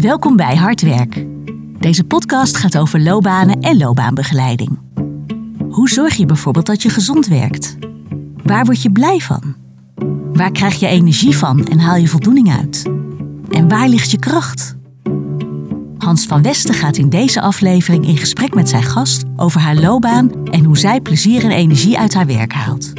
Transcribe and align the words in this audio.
Welkom 0.00 0.36
bij 0.36 0.56
Hardwerk. 0.56 1.26
Deze 1.78 2.04
podcast 2.04 2.56
gaat 2.56 2.78
over 2.78 3.00
loopbanen 3.00 3.60
en 3.60 3.76
loopbaanbegeleiding. 3.76 4.78
Hoe 5.68 5.88
zorg 5.88 6.14
je 6.14 6.26
bijvoorbeeld 6.26 6.66
dat 6.66 6.82
je 6.82 6.88
gezond 6.88 7.26
werkt? 7.26 7.76
Waar 8.42 8.64
word 8.64 8.82
je 8.82 8.92
blij 8.92 9.18
van? 9.18 9.56
Waar 10.32 10.52
krijg 10.52 10.80
je 10.80 10.86
energie 10.86 11.36
van 11.36 11.66
en 11.66 11.78
haal 11.78 11.96
je 11.96 12.08
voldoening 12.08 12.52
uit? 12.52 12.82
En 13.50 13.68
waar 13.68 13.88
ligt 13.88 14.10
je 14.10 14.18
kracht? 14.18 14.76
Hans 15.98 16.26
van 16.26 16.42
Westen 16.42 16.74
gaat 16.74 16.96
in 16.96 17.08
deze 17.08 17.40
aflevering 17.40 18.06
in 18.06 18.16
gesprek 18.16 18.54
met 18.54 18.68
zijn 18.68 18.84
gast 18.84 19.22
over 19.36 19.60
haar 19.60 19.76
loopbaan 19.76 20.44
en 20.44 20.64
hoe 20.64 20.78
zij 20.78 21.00
plezier 21.00 21.44
en 21.44 21.50
energie 21.50 21.98
uit 21.98 22.14
haar 22.14 22.26
werk 22.26 22.52
haalt. 22.52 22.92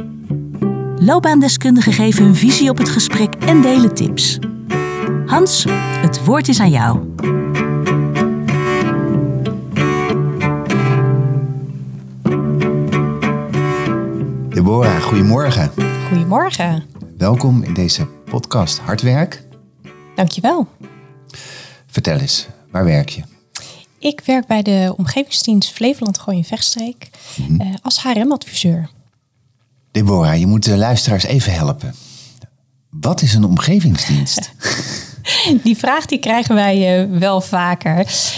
Loopbaandeskundigen 0.95 1.93
geven 1.93 2.23
hun 2.23 2.35
visie 2.35 2.69
op 2.69 2.77
het 2.77 2.89
gesprek 2.89 3.33
en 3.33 3.61
delen 3.61 3.95
tips. 3.95 4.39
Hans, 5.29 5.65
het 6.01 6.25
woord 6.25 6.47
is 6.47 6.59
aan 6.59 6.69
jou. 6.71 6.99
Deborah, 14.49 15.01
goedemorgen. 15.01 15.71
Goedemorgen. 16.07 16.83
Welkom 17.17 17.63
in 17.63 17.73
deze 17.73 18.07
podcast 18.25 18.77
Hardwerk. 18.79 19.43
Dankjewel. 20.15 20.67
Vertel 21.87 22.17
eens, 22.17 22.47
waar 22.71 22.85
werk 22.85 23.09
je? 23.09 23.21
Ik 23.99 24.21
werk 24.25 24.47
bij 24.47 24.61
de 24.61 24.93
Omgevingsdienst 24.97 25.71
Flevoland 25.71 26.19
Gooi 26.19 26.43
Vechtstreek 26.45 27.09
Mhm. 27.37 27.61
eh, 27.61 27.67
als 27.81 28.01
HRM-adviseur. 28.03 28.89
Deborah, 29.91 30.39
je 30.39 30.45
moet 30.47 30.63
de 30.63 30.77
luisteraars 30.77 31.23
even 31.23 31.53
helpen. 31.53 31.93
Wat 32.89 33.21
is 33.21 33.33
een 33.33 33.43
omgevingsdienst? 33.43 34.51
Die 35.63 35.77
vraag 35.77 36.05
die 36.05 36.19
krijgen 36.19 36.55
wij 36.55 37.01
eh, 37.01 37.19
wel 37.19 37.41
vaker. 37.41 37.97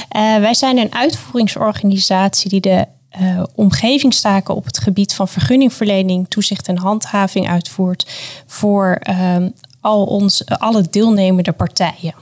Eh, 0.09 0.38
wij 0.38 0.54
zijn 0.54 0.77
een 0.77 0.94
uitvoeringsorganisatie 0.94 2.49
die 2.49 2.62
de 2.62 2.85
eh, 3.10 3.43
omgevingstaken 3.55 4.55
op 4.55 4.66
het 4.66 4.77
gebied 4.77 5.13
van 5.13 5.27
vergunningverlening, 5.27 6.26
toezicht 6.29 6.68
en 6.68 6.77
handhaving 6.77 7.49
uitvoert 7.49 8.07
voor 8.46 8.98
ehm, 8.99 9.49
al 9.82 10.05
ons, 10.05 10.46
alle 10.46 10.82
deelnemende 10.90 11.51
partijen. 11.51 12.13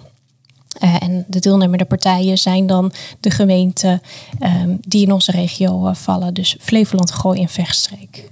En 0.79 1.25
de 1.27 1.39
deelnemende 1.39 1.85
partijen 1.85 2.37
zijn 2.37 2.67
dan 2.67 2.91
de 3.19 3.31
gemeenten 3.31 4.01
ehm, 4.39 4.75
die 4.81 5.05
in 5.05 5.11
onze 5.11 5.31
regio 5.31 5.91
vallen. 5.93 6.33
Dus 6.33 6.57
Flevoland, 6.59 7.11
Gooi 7.11 7.41
en 7.41 7.49
Vechtstreek. 7.49 8.31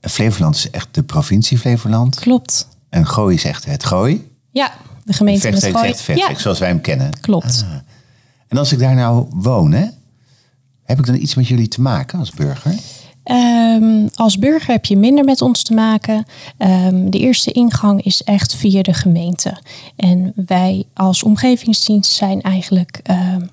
Flevoland 0.00 0.56
is 0.56 0.70
echt 0.70 0.88
de 0.94 1.02
provincie 1.02 1.58
Flevoland. 1.58 2.18
Klopt. 2.18 2.68
En 2.88 3.06
Gooi 3.06 3.34
is 3.34 3.44
echt 3.44 3.64
het 3.64 3.84
Gooi. 3.84 4.30
Ja, 4.50 4.72
de 5.06 5.12
gemeente 5.12 5.50
met 5.50 5.58
Vechtstreek 5.58 5.74
is 5.74 5.80
Gooi. 5.80 5.92
echt 5.92 6.00
Vechtstreek, 6.00 6.36
ja, 6.36 6.42
zoals 6.42 6.58
wij 6.58 6.68
hem 6.68 6.80
kennen. 6.80 7.20
klopt. 7.20 7.64
En 8.48 8.58
als 8.58 8.72
ik 8.72 8.78
daar 8.78 8.94
nou 8.94 9.26
woon, 9.30 9.72
hè, 9.72 9.86
heb 10.84 10.98
ik 10.98 11.06
dan 11.06 11.14
iets 11.14 11.34
met 11.34 11.46
jullie 11.48 11.68
te 11.68 11.80
maken 11.80 12.18
als 12.18 12.30
burger? 12.30 12.74
Ehm, 13.22 14.06
als 14.14 14.38
burger 14.38 14.72
heb 14.72 14.84
je 14.84 14.96
minder 14.96 15.24
met 15.24 15.42
ons 15.42 15.62
te 15.62 15.74
maken. 15.74 16.24
Ehm, 16.58 17.10
de 17.10 17.18
eerste 17.18 17.52
ingang 17.52 18.02
is 18.02 18.22
echt 18.22 18.54
via 18.54 18.82
de 18.82 18.94
gemeente. 18.94 19.56
En 19.96 20.32
wij 20.46 20.84
als 20.94 21.22
omgevingsdienst 21.22 22.12
zijn 22.12 22.42
eigenlijk 22.42 23.00
ehm, 23.02 23.46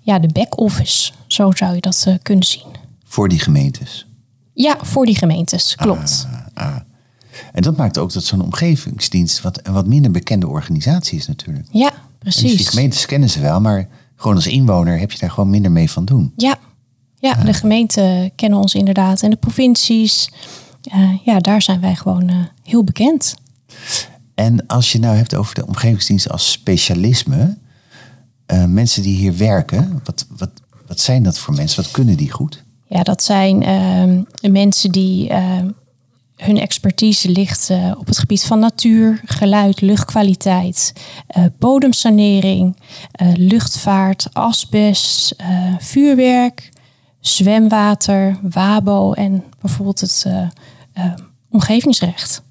ja, 0.00 0.18
de 0.18 0.28
back-office. 0.32 1.12
Zo 1.26 1.50
zou 1.54 1.74
je 1.74 1.80
dat 1.80 2.04
eh, 2.08 2.14
kunnen 2.22 2.44
zien. 2.44 2.66
Voor 3.04 3.28
die 3.28 3.38
gemeentes. 3.40 4.06
Ja, 4.54 4.76
voor 4.82 5.06
die 5.06 5.16
gemeentes, 5.16 5.74
klopt. 5.74 6.26
En 7.52 7.62
dat 7.62 7.76
maakt 7.76 7.98
ook 7.98 8.12
dat 8.12 8.24
zo'n 8.24 8.42
omgevingsdienst 8.42 9.40
wat, 9.40 9.66
een 9.66 9.72
wat 9.72 9.86
minder 9.86 10.10
bekende 10.10 10.48
organisatie 10.48 11.18
is 11.18 11.26
natuurlijk. 11.26 11.66
Ja, 11.70 11.92
En 11.92 11.98
dus 12.18 12.40
precies. 12.40 12.56
die 12.56 12.66
gemeentes 12.66 13.06
kennen 13.06 13.30
ze 13.30 13.40
wel, 13.40 13.60
maar 13.60 13.88
gewoon 14.16 14.36
als 14.36 14.46
inwoner 14.46 14.98
heb 14.98 15.12
je 15.12 15.18
daar 15.18 15.30
gewoon 15.30 15.50
minder 15.50 15.72
mee 15.72 15.90
van 15.90 16.04
doen. 16.04 16.32
Ja, 16.36 16.58
ja 17.18 17.34
de 17.34 17.52
gemeenten 17.52 18.32
kennen 18.34 18.58
ons 18.58 18.74
inderdaad. 18.74 19.22
En 19.22 19.30
de 19.30 19.36
provincies, 19.36 20.30
eh, 20.82 21.10
ja, 21.24 21.38
daar 21.38 21.62
zijn 21.62 21.80
wij 21.80 21.94
gewoon 21.94 22.28
eh, 22.28 22.36
heel 22.62 22.84
bekend. 22.84 23.34
En 24.34 24.66
als 24.66 24.92
je 24.92 24.98
nou 24.98 25.16
hebt 25.16 25.34
over 25.34 25.54
de 25.54 25.66
omgevingsdienst 25.66 26.30
als 26.30 26.50
specialisme, 26.50 27.56
eh, 28.46 28.64
mensen 28.64 29.02
die 29.02 29.16
hier 29.16 29.36
werken, 29.36 30.00
wat, 30.04 30.26
wat, 30.36 30.50
wat 30.86 31.00
zijn 31.00 31.22
dat 31.22 31.38
voor 31.38 31.54
mensen? 31.54 31.82
Wat 31.82 31.92
kunnen 31.92 32.16
die 32.16 32.30
goed? 32.30 32.64
Ja, 32.86 33.02
dat 33.02 33.22
zijn 33.22 33.62
ehm, 33.62 34.22
mensen 34.52 34.90
die 34.90 35.28
ehm, 35.28 35.68
hun 36.44 36.58
expertise 36.60 37.28
ligt 37.30 37.70
eh, 37.70 37.92
op 37.98 38.06
het 38.06 38.18
gebied 38.18 38.44
van 38.44 38.58
natuur, 38.58 39.20
geluid, 39.24 39.80
luchtkwaliteit, 39.80 40.92
eh, 41.26 41.44
bodemsanering, 41.58 42.76
eh, 43.12 43.32
luchtvaart, 43.34 44.26
asbest, 44.32 45.34
vuurwerk, 45.78 46.68
zwemwater, 47.20 48.38
WABO 48.42 49.12
en 49.12 49.44
bijvoorbeeld 49.60 50.00
het 50.00 50.26
omgevingsrecht. 51.50 52.42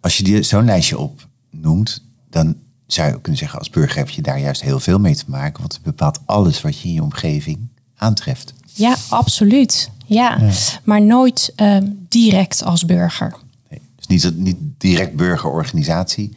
Als 0.00 0.16
je 0.16 0.22
die- 0.22 0.42
zo'n 0.42 0.64
lijstje 0.64 0.98
opnoemt, 0.98 2.02
dan 2.30 2.56
zou 2.86 3.08
je 3.08 3.20
kunnen 3.20 3.38
zeggen 3.40 3.58
als 3.58 3.70
burger 3.70 3.96
heb 3.96 4.08
je 4.08 4.22
daar 4.22 4.40
juist 4.40 4.62
heel 4.62 4.80
veel 4.80 4.98
mee 4.98 5.16
te 5.16 5.24
maken, 5.26 5.60
want 5.60 5.72
het 5.72 5.82
bepaalt 5.82 6.18
alles 6.26 6.60
wat 6.60 6.78
je 6.80 6.88
in 6.88 6.94
je 6.94 7.02
omgeving 7.02 7.58
aantreft. 7.96 8.54
Ja, 8.74 8.96
absoluut. 9.08 9.90
Ja, 10.08 10.38
maar 10.84 11.02
nooit 11.02 11.52
ehm, 11.56 11.86
direct 12.08 12.62
als 12.64 12.84
burger. 12.84 13.34
Nee, 13.70 13.80
dus 13.96 14.06
niet, 14.06 14.36
niet 14.36 14.56
direct 14.78 15.14
burgerorganisatie, 15.16 16.36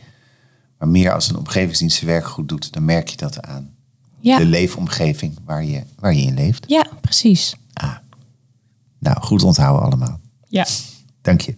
maar 0.77 0.87
meer 0.87 1.13
als 1.13 1.29
een 1.29 1.37
omgevingsdienst 1.37 1.97
zijn 1.97 2.09
werk 2.09 2.25
goed 2.27 2.49
doet, 2.49 2.73
dan 2.73 2.85
merk 2.85 3.07
je 3.07 3.17
dat 3.17 3.41
aan 3.41 3.69
Ja, 4.19 4.37
de 4.37 4.45
leefomgeving 4.45 5.37
waar 5.45 5.63
je, 5.63 5.83
waar 5.99 6.13
je 6.13 6.21
in 6.21 6.33
leeft. 6.33 6.63
ja 6.67 6.87
precies. 7.01 7.55
Nou, 8.99 9.21
goed 9.21 9.43
onthouden 9.43 9.85
allemaal. 9.85 10.19
Ja. 10.47 10.65
Dank 11.21 11.41
je. 11.41 11.55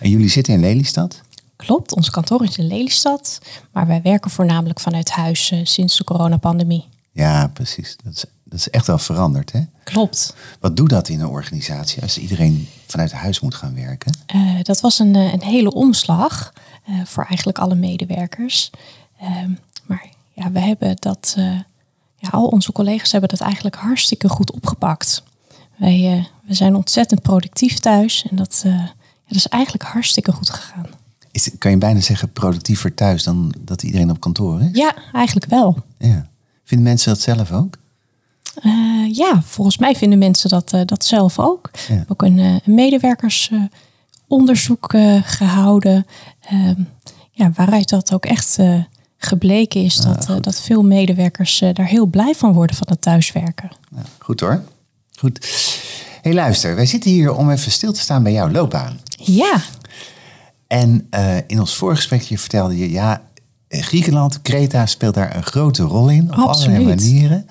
En 0.00 0.10
jullie 0.10 0.28
zitten 0.28 0.54
in 0.54 0.60
Lelystad? 0.60 1.20
Klopt, 1.56 1.94
ons 1.94 2.10
kantoor 2.10 2.42
is 2.44 2.58
in 2.58 2.66
Lelystad, 2.66 3.40
maar 3.72 3.86
wij 3.86 4.02
werken 4.02 4.30
voornamelijk 4.30 4.80
vanuit 4.80 5.10
huis 5.10 5.50
eh, 5.50 5.60
sinds 5.62 5.96
de 5.96 6.04
coronapandemie. 6.04 6.84
Ja, 7.12 7.48
precies. 7.48 7.96
Dat 8.04 8.12
is, 8.12 8.24
dat 8.48 8.58
is 8.58 8.70
echt 8.70 8.86
wel 8.86 8.98
veranderd, 8.98 9.52
hè? 9.52 9.60
Klopt. 9.84 10.34
Wat 10.60 10.76
doet 10.76 10.90
dat 10.90 11.08
in 11.08 11.20
een 11.20 11.28
organisatie 11.28 12.02
als 12.02 12.18
iedereen 12.18 12.68
vanuit 12.86 13.12
huis 13.12 13.40
moet 13.40 13.54
gaan 13.54 13.74
werken? 13.74 14.18
Eh, 14.26 14.62
dat 14.62 14.80
was 14.80 14.98
een, 14.98 15.14
eh, 15.14 15.32
een 15.32 15.42
hele 15.42 15.72
omslag 15.72 16.52
eh, 16.84 16.94
voor 17.04 17.24
eigenlijk 17.24 17.58
alle 17.58 17.74
medewerkers. 17.74 18.70
Ehm, 19.20 19.50
maar 19.86 20.08
ja, 20.32 20.50
we 20.50 20.60
hebben 20.60 20.96
dat, 20.98 21.34
ja, 22.16 22.28
al 22.30 22.46
onze 22.46 22.72
collega's 22.72 23.12
hebben 23.12 23.30
dat 23.30 23.40
eigenlijk 23.40 23.76
hartstikke 23.76 24.28
goed 24.28 24.52
opgepakt. 24.52 25.22
Wij 25.76 26.28
we 26.46 26.54
zijn 26.54 26.74
ontzettend 26.74 27.22
productief 27.22 27.78
thuis 27.78 28.26
en 28.30 28.36
dat, 28.36 28.60
ja, 28.64 28.94
dat 29.26 29.36
is 29.36 29.48
eigenlijk 29.48 29.84
hartstikke 29.84 30.32
goed 30.32 30.50
gegaan. 30.50 30.86
Is, 31.30 31.50
kan 31.58 31.70
je 31.70 31.78
bijna 31.78 32.00
zeggen 32.00 32.32
productiever 32.32 32.94
thuis 32.94 33.22
dan 33.22 33.54
dat 33.58 33.82
iedereen 33.82 34.10
op 34.10 34.20
kantoor 34.20 34.60
is? 34.60 34.68
Ja, 34.72 34.94
eigenlijk 35.12 35.46
wel. 35.46 35.76
Ja. 35.98 36.28
Vinden 36.64 36.86
mensen 36.86 37.12
dat 37.12 37.20
zelf 37.20 37.52
ook? 37.52 37.76
Eh, 38.62 38.72
ja, 39.12 39.42
volgens 39.42 39.78
mij 39.78 39.94
vinden 39.94 40.18
mensen 40.18 40.48
dat, 40.48 40.72
eh, 40.72 40.80
dat 40.84 41.04
zelf 41.04 41.38
ook. 41.38 41.70
We 41.72 41.78
hebben 41.92 42.10
ook 42.10 42.22
een, 42.22 42.38
eh, 42.38 42.54
een 42.64 42.74
medewerkersonderzoek 42.74 44.92
eh, 44.92 45.16
gehouden. 45.22 46.06
Ehm, 46.40 46.80
ja, 47.30 47.50
waaruit 47.54 47.88
dat 47.88 48.12
ook 48.12 48.26
echt 48.26 48.58
gebleken 49.18 49.82
is 49.82 49.96
dat, 49.96 50.28
eh, 50.28 50.36
dat 50.40 50.60
veel 50.60 50.82
medewerkers 50.82 51.58
daar 51.72 51.86
heel 51.86 52.06
blij 52.06 52.34
van 52.34 52.52
worden 52.52 52.76
van 52.76 52.86
het 52.90 53.00
thuiswerken. 53.00 53.70
Ja, 53.94 54.02
goed 54.18 54.40
hoor. 54.40 54.62
Goed. 55.18 55.46
hey, 56.22 56.34
luister. 56.34 56.74
Wij 56.74 56.86
zitten 56.86 57.10
hier 57.10 57.34
om 57.34 57.50
even 57.50 57.72
stil 57.72 57.92
te 57.92 58.00
staan 58.00 58.22
bij 58.22 58.32
jouw 58.32 58.50
loopbaan. 58.50 59.00
Ja, 59.08 59.60
En 60.66 61.08
in 61.46 61.60
ons 61.60 61.74
voorgesprekje 61.74 62.38
vertelde 62.38 62.78
je... 62.78 62.90
ja, 62.90 63.22
Griekenland, 63.68 64.42
Kreta 64.42 64.86
speelt 64.86 65.14
daar 65.14 65.36
een 65.36 65.42
grote 65.42 65.82
rol 65.82 66.08
in. 66.08 66.32
Op 66.32 66.38
allerlei 66.38 66.84
manieren. 66.84 67.48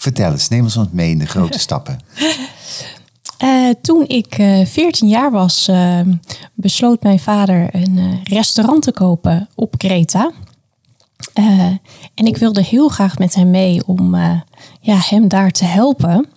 Vertel 0.00 0.30
eens, 0.30 0.48
neem 0.48 0.62
ons 0.62 0.76
ons 0.76 0.88
mee 0.90 1.10
in 1.10 1.18
de 1.18 1.26
grote 1.26 1.58
stappen. 1.68 1.98
Eh, 3.38 3.70
toen 3.82 4.04
ik 4.06 4.38
eh 4.38 4.66
14 4.66 5.08
jaar 5.08 5.30
was, 5.30 5.68
eh, 5.68 6.00
besloot 6.54 7.02
mijn 7.02 7.18
vader 7.18 7.68
een 7.74 8.20
restaurant 8.24 8.82
te 8.82 8.92
kopen 8.92 9.48
op 9.54 9.78
Kreta. 9.78 10.32
En 12.14 12.26
ik 12.26 12.36
wilde 12.36 12.62
heel 12.62 12.88
graag 12.88 13.18
met 13.18 13.34
hem 13.34 13.50
mee 13.50 13.86
om 13.86 14.14
ja, 14.80 14.96
hem 14.98 15.28
daar 15.28 15.50
te 15.50 15.64
helpen. 15.64 16.28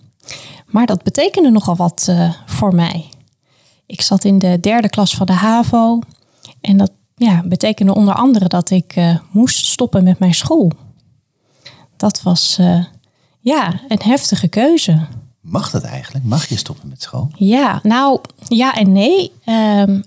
Maar 0.66 0.86
dat 0.86 1.02
betekende 1.02 1.50
nogal 1.50 1.76
wat 1.76 2.12
voor 2.46 2.74
mij. 2.74 3.08
Ik 3.86 4.00
zat 4.00 4.24
in 4.24 4.38
de 4.38 4.60
derde 4.60 4.88
klas 4.88 5.14
van 5.14 5.26
de 5.26 5.32
HAVO. 5.32 5.98
En 6.60 6.76
dat 6.76 6.90
ja, 7.16 7.42
betekende 7.44 7.94
onder 7.94 8.14
andere 8.14 8.48
dat 8.48 8.70
ik 8.70 8.94
moest 9.30 9.66
stoppen 9.66 10.04
met 10.04 10.18
mijn 10.18 10.34
school. 10.34 10.72
Dat 11.96 12.22
was 12.22 12.58
ja, 13.44 13.80
een 13.88 14.00
heftige 14.02 14.48
keuze. 14.48 15.06
Mag 15.40 15.70
dat 15.70 15.82
eigenlijk? 15.82 16.24
Mag 16.24 16.48
je 16.48 16.56
stoppen 16.56 16.88
met 16.88 17.02
school? 17.02 17.30
Ja, 17.36 17.80
nou 17.82 18.20
ja 18.48 18.74
en 18.74 18.92
nee. 18.92 19.32
Ehm, 19.44 20.00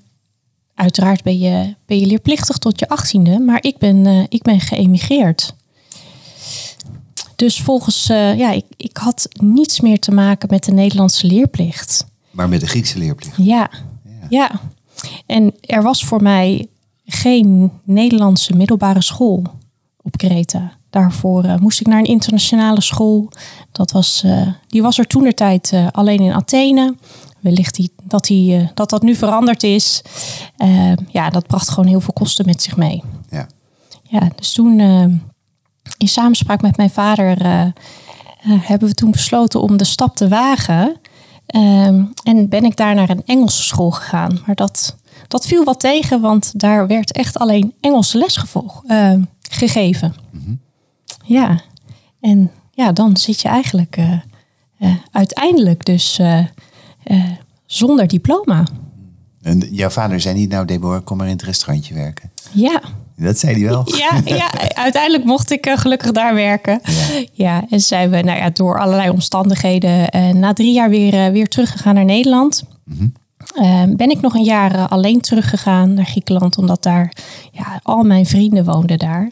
uiteraard 0.75 1.23
ben 1.23 1.39
je, 1.39 1.75
ben 1.85 1.99
je 1.99 2.05
leerplichtig 2.05 2.57
tot 2.57 2.79
je 2.79 2.89
achttiende, 2.89 3.39
maar 3.39 3.63
ik 3.63 3.77
ben, 3.77 4.05
eh, 4.05 4.23
ik 4.29 4.41
ben 4.41 4.59
geëmigreerd. 4.59 5.53
Dus 7.35 7.61
volgens, 7.61 8.09
eh, 8.09 8.37
ja, 8.37 8.51
ik, 8.51 8.65
ik 8.77 8.97
had 8.97 9.27
niets 9.41 9.79
meer 9.79 9.99
te 9.99 10.11
maken 10.11 10.47
met 10.51 10.63
de 10.63 10.71
Nederlandse 10.71 11.27
leerplicht. 11.27 12.05
Maar 12.31 12.49
met 12.49 12.59
de 12.59 12.67
Griekse 12.67 12.97
leerplicht. 12.97 13.37
Ja, 13.37 13.69
ja. 14.29 14.51
En 15.25 15.53
er 15.61 15.83
was 15.83 16.05
voor 16.05 16.21
mij 16.21 16.67
geen 17.05 17.71
Nederlandse 17.83 18.55
middelbare 18.55 19.01
school 19.01 19.43
op 20.01 20.17
Kreta. 20.17 20.76
Daarvoor 20.89 21.43
eh, 21.43 21.55
moest 21.55 21.79
ik 21.79 21.87
naar 21.87 21.99
een 21.99 22.05
internationale 22.05 22.81
school. 22.81 23.29
Dat 23.71 23.91
was, 23.91 24.23
eh, 24.23 24.47
die 24.67 24.81
was 24.81 24.97
er 24.97 25.07
toen 25.07 25.23
de 25.23 25.33
tijd 25.33 25.71
eh, 25.71 25.87
alleen 25.91 26.19
in 26.19 26.33
Athene. 26.33 26.95
Wellicht 27.39 27.75
die, 27.75 27.91
dat, 28.03 28.25
die, 28.25 28.71
dat 28.73 28.89
dat 28.89 29.01
nu 29.01 29.15
veranderd 29.15 29.63
is. 29.63 30.01
Eh, 30.57 30.93
ja, 31.07 31.29
dat 31.29 31.47
bracht 31.47 31.69
gewoon 31.69 31.89
heel 31.89 32.01
veel 32.01 32.13
kosten 32.13 32.45
met 32.45 32.61
zich 32.61 32.77
mee. 32.77 33.03
Ja. 33.29 33.47
Ja, 34.03 34.29
dus 34.35 34.53
toen 34.53 34.79
in 35.97 36.07
samenspraak 36.07 36.61
met 36.61 36.77
mijn 36.77 36.89
vader 36.89 37.37
hebben 38.41 38.87
we 38.87 38.93
toen 38.93 39.11
besloten 39.11 39.61
om 39.61 39.77
de 39.77 39.83
stap 39.83 40.15
te 40.15 40.27
wagen. 40.27 40.99
Ehm, 41.45 42.03
en 42.23 42.49
ben 42.49 42.63
ik 42.63 42.75
daar 42.75 42.95
naar 42.95 43.09
een 43.09 43.25
Engelse 43.25 43.63
school 43.63 43.91
gegaan. 43.91 44.39
Maar 44.45 44.55
dat, 44.55 44.95
dat 45.27 45.45
viel 45.45 45.63
wat 45.63 45.79
tegen, 45.79 46.21
want 46.21 46.59
daar 46.59 46.87
werd 46.87 47.11
echt 47.11 47.37
alleen 47.37 47.73
Engelse 47.79 48.17
les 48.17 48.37
gevolg, 48.37 48.83
eh, 48.85 49.13
gegeven. 49.49 50.15
Ja, 51.27 51.61
en 52.19 52.51
ja, 52.71 52.91
dan 52.91 53.17
zit 53.17 53.41
je 53.41 53.47
eigenlijk 53.47 53.97
eh, 53.97 54.11
eh, 54.77 54.95
uiteindelijk 55.11 55.85
dus 55.85 56.19
eh, 56.19 56.43
zonder 57.65 58.07
diploma. 58.07 58.67
En 59.41 59.59
jouw 59.71 59.89
vader 59.89 60.21
zei 60.21 60.35
niet, 60.35 60.49
nou 60.49 60.65
Deborah, 60.65 61.03
kom 61.03 61.17
maar 61.17 61.27
in 61.27 61.33
het 61.33 61.43
restaurantje 61.43 61.93
werken. 61.93 62.31
Ja, 62.51 62.81
Dat 63.15 63.39
zei 63.39 63.53
hij 63.53 63.69
wel. 63.69 63.83
ja, 63.97 64.21
ja 64.25 64.51
uiteindelijk 64.73 65.23
mocht 65.23 65.51
ik 65.51 65.69
gelukkig 65.75 66.11
daar 66.11 66.33
werken. 66.33 66.81
Ja. 66.83 67.23
Ja, 67.33 67.65
en 67.69 67.81
zijn 67.81 68.09
we 68.09 68.21
nou 68.21 68.37
ja, 68.37 68.49
door 68.49 68.79
allerlei 68.79 69.09
omstandigheden 69.09 70.09
na 70.39 70.53
drie 70.53 70.73
jaar 70.73 70.89
weer, 70.89 71.31
weer 71.31 71.47
teruggegaan 71.47 71.95
naar 71.95 72.05
Nederland. 72.05 72.63
Eh, 73.55 73.83
ben 73.95 74.09
ik 74.09 74.21
nog 74.21 74.33
een 74.35 74.43
jaar 74.43 74.87
alleen 74.87 75.21
teruggegaan 75.21 75.93
naar 75.93 76.05
Griekenland, 76.05 76.57
omdat 76.57 76.83
daar 76.83 77.13
ja, 77.51 77.79
al 77.83 78.03
mijn 78.03 78.25
vrienden 78.25 78.65
woonden 78.65 78.97
daar. 78.97 79.31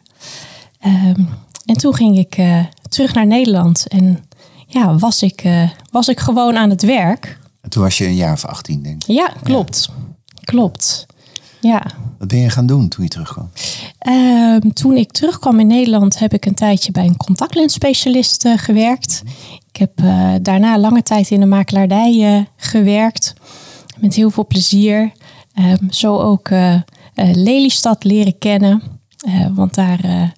Ehm, 0.79 1.21
en 1.65 1.77
toen 1.77 1.95
ging 1.95 2.17
ik 2.17 2.37
eh, 2.37 2.59
terug 2.89 3.13
naar 3.13 3.27
Nederland 3.27 3.87
en 3.87 4.23
ja, 4.67 4.97
was 4.97 5.21
ik, 5.21 5.41
eh, 5.41 5.69
was 5.91 6.07
ik 6.07 6.19
gewoon 6.19 6.57
aan 6.57 6.69
het 6.69 6.81
werk. 6.81 7.39
En 7.61 7.69
toen 7.69 7.83
was 7.83 7.97
je 7.97 8.05
een 8.05 8.15
jaar 8.15 8.33
of 8.33 8.45
18, 8.45 8.83
denk 8.83 9.03
ik. 9.03 9.15
Ja, 9.15 9.33
klopt. 9.43 9.89
Klopt. 10.43 11.05
Ja. 11.61 11.85
Wat 12.17 12.27
ben 12.27 12.39
je 12.39 12.49
gaan 12.49 12.65
doen 12.65 12.87
toen 12.87 13.03
je 13.03 13.09
terugkwam? 13.09 13.49
Ehm, 13.99 14.69
toen 14.69 14.97
ik 14.97 15.11
terugkwam 15.11 15.59
in 15.59 15.67
Nederland 15.67 16.19
heb 16.19 16.33
ik 16.33 16.45
een 16.45 16.53
tijdje 16.53 16.91
bij 16.91 17.05
een 17.05 17.17
contactlensspecialist 17.17 18.45
eh, 18.45 18.57
gewerkt. 18.57 19.23
Ik 19.71 19.79
heb 19.79 19.91
daarna 20.41 20.79
lange 20.79 21.03
tijd 21.03 21.29
in 21.29 21.39
de 21.39 21.45
makelaardij 21.45 22.47
gewerkt. 22.57 23.33
Met 23.97 24.15
heel 24.15 24.29
veel 24.29 24.47
plezier. 24.47 25.11
Ehm, 25.53 25.89
zo 25.89 26.17
ook 26.17 26.49
Lelystad 27.15 28.03
leren 28.03 28.37
kennen. 28.37 28.81
Want 29.53 29.73
daar 29.73 30.33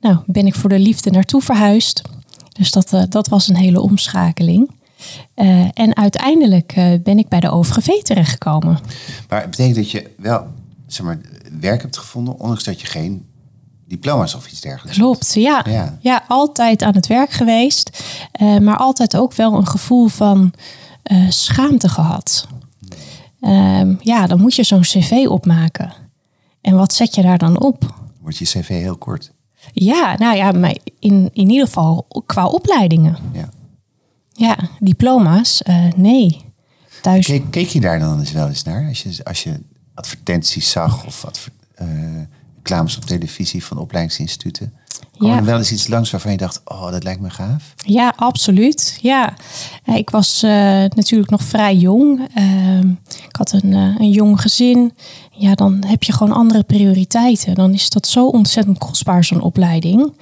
nou, 0.00 0.18
ben 0.26 0.46
ik 0.46 0.54
voor 0.54 0.68
de 0.68 0.78
liefde 0.78 1.10
naartoe 1.10 1.42
verhuisd. 1.42 2.02
Dus 2.58 2.70
dat, 2.70 2.92
eh, 2.92 3.02
dat 3.08 3.28
was 3.28 3.48
een 3.48 3.56
hele 3.56 3.80
omschakeling. 3.80 4.70
Eh, 5.34 5.68
en 5.74 5.96
uiteindelijk 5.96 6.72
eh, 6.72 6.92
ben 7.02 7.18
ik 7.18 7.28
bij 7.28 7.40
de 7.40 7.50
OVGV 7.50 7.88
terechtgekomen. 7.88 8.78
Maar 9.28 9.40
het 9.40 9.50
betekent 9.50 9.76
dat 9.76 9.90
je 9.90 10.10
wel 10.16 10.46
zeg 10.86 11.06
maar, 11.06 11.20
werk 11.60 11.82
hebt 11.82 11.96
gevonden, 11.96 12.38
ondanks 12.38 12.64
dat 12.64 12.80
je 12.80 12.86
geen 12.86 13.26
diploma's 13.86 14.34
of 14.34 14.50
iets 14.50 14.60
dergelijks 14.60 14.96
hebt. 14.98 15.08
Klopt, 15.08 15.34
ja. 15.34 15.64
Ja. 15.68 15.98
ja. 16.00 16.24
altijd 16.28 16.82
aan 16.82 16.94
het 16.94 17.06
werk 17.06 17.30
geweest. 17.30 18.04
maar 18.60 18.76
altijd 18.76 19.16
ook 19.16 19.34
wel 19.34 19.54
een 19.54 19.66
gevoel 19.66 20.08
van 20.08 20.52
schaamte 21.28 21.88
gehad. 21.88 22.46
Ehm, 23.40 23.94
ja, 24.00 24.26
dan 24.26 24.40
moet 24.40 24.54
je 24.54 24.62
zo'n 24.62 24.80
cv 24.80 25.26
opmaken. 25.28 25.92
En 26.60 26.76
wat 26.76 26.92
zet 26.92 27.14
je 27.14 27.22
daar 27.22 27.38
dan 27.38 27.60
op? 27.60 27.94
Wordt 28.20 28.38
je 28.38 28.44
cv 28.44 28.68
heel 28.68 28.96
kort. 28.96 29.32
Ja, 29.72 30.16
nou 30.18 30.36
ja, 30.36 30.52
maar 30.52 30.76
in, 30.98 31.30
in 31.32 31.50
ieder 31.50 31.66
geval 31.66 32.06
qua 32.26 32.46
opleidingen. 32.46 33.16
Ja. 33.32 33.48
Ja, 34.32 34.58
diploma's, 34.78 35.62
eh, 35.62 35.92
nee. 35.96 36.40
Thuis. 37.02 37.26
Keek, 37.26 37.50
keek 37.50 37.68
je 37.68 37.80
daar 37.80 37.98
dan 37.98 38.18
eens 38.18 38.32
wel 38.32 38.48
eens 38.48 38.62
naar? 38.62 38.88
Als 38.88 39.02
je, 39.02 39.24
als 39.24 39.42
je 39.42 39.60
advertenties 39.94 40.70
zag 40.70 41.06
of 41.06 41.24
adver, 41.24 41.52
eh, 41.74 41.86
reclames 42.56 42.96
op 42.96 43.04
televisie 43.04 43.64
van 43.64 43.78
opleidingsinstituten. 43.78 44.72
Kwam 45.18 45.30
Ja. 45.30 45.36
er 45.36 45.44
wel 45.44 45.58
eens 45.58 45.72
iets 45.72 45.88
langs 45.88 46.10
waarvan 46.10 46.30
je 46.30 46.36
dacht, 46.36 46.60
oh, 46.64 46.90
dat 46.90 47.02
lijkt 47.02 47.20
me 47.20 47.30
gaaf? 47.30 47.74
Ja, 47.76 48.12
absoluut. 48.16 48.98
Ja, 49.02 49.34
ik 49.84 50.10
was 50.10 50.42
eh, 50.42 50.50
natuurlijk 50.94 51.30
nog 51.30 51.42
vrij 51.42 51.76
jong. 51.76 52.28
Ehm, 52.34 52.88
ik 53.28 53.36
had 53.36 53.52
een, 53.52 53.72
eh, 53.72 53.94
een 53.98 54.10
jong 54.10 54.40
gezin. 54.40 54.92
Ja, 55.30 55.54
dan 55.54 55.84
heb 55.86 56.02
je 56.02 56.12
gewoon 56.12 56.32
andere 56.36 56.62
prioriteiten. 56.62 57.54
Dan 57.54 57.72
is 57.72 57.90
dat 57.90 58.06
zo 58.06 58.26
ontzettend 58.26 58.78
kostbaar, 58.78 59.24
zo'n 59.24 59.40
opleiding. 59.40 60.12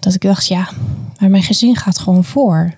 Dat 0.00 0.14
ik 0.14 0.20
dacht, 0.20 0.46
ja, 0.46 0.68
maar 1.20 1.30
mijn 1.30 1.42
gezin 1.42 1.76
gaat 1.76 1.98
gewoon 1.98 2.24
voor. 2.24 2.74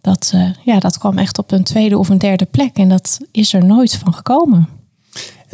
Dat, 0.00 0.30
eh, 0.34 0.48
ja, 0.64 0.78
dat 0.78 0.98
kwam 0.98 1.18
echt 1.18 1.38
op 1.38 1.50
een 1.52 1.64
tweede 1.64 1.98
of 1.98 2.08
een 2.08 2.18
derde 2.18 2.44
plek. 2.44 2.76
En 2.76 2.88
dat 2.88 3.18
is 3.32 3.52
er 3.52 3.64
nooit 3.64 3.96
van 3.96 4.14
gekomen. 4.14 4.68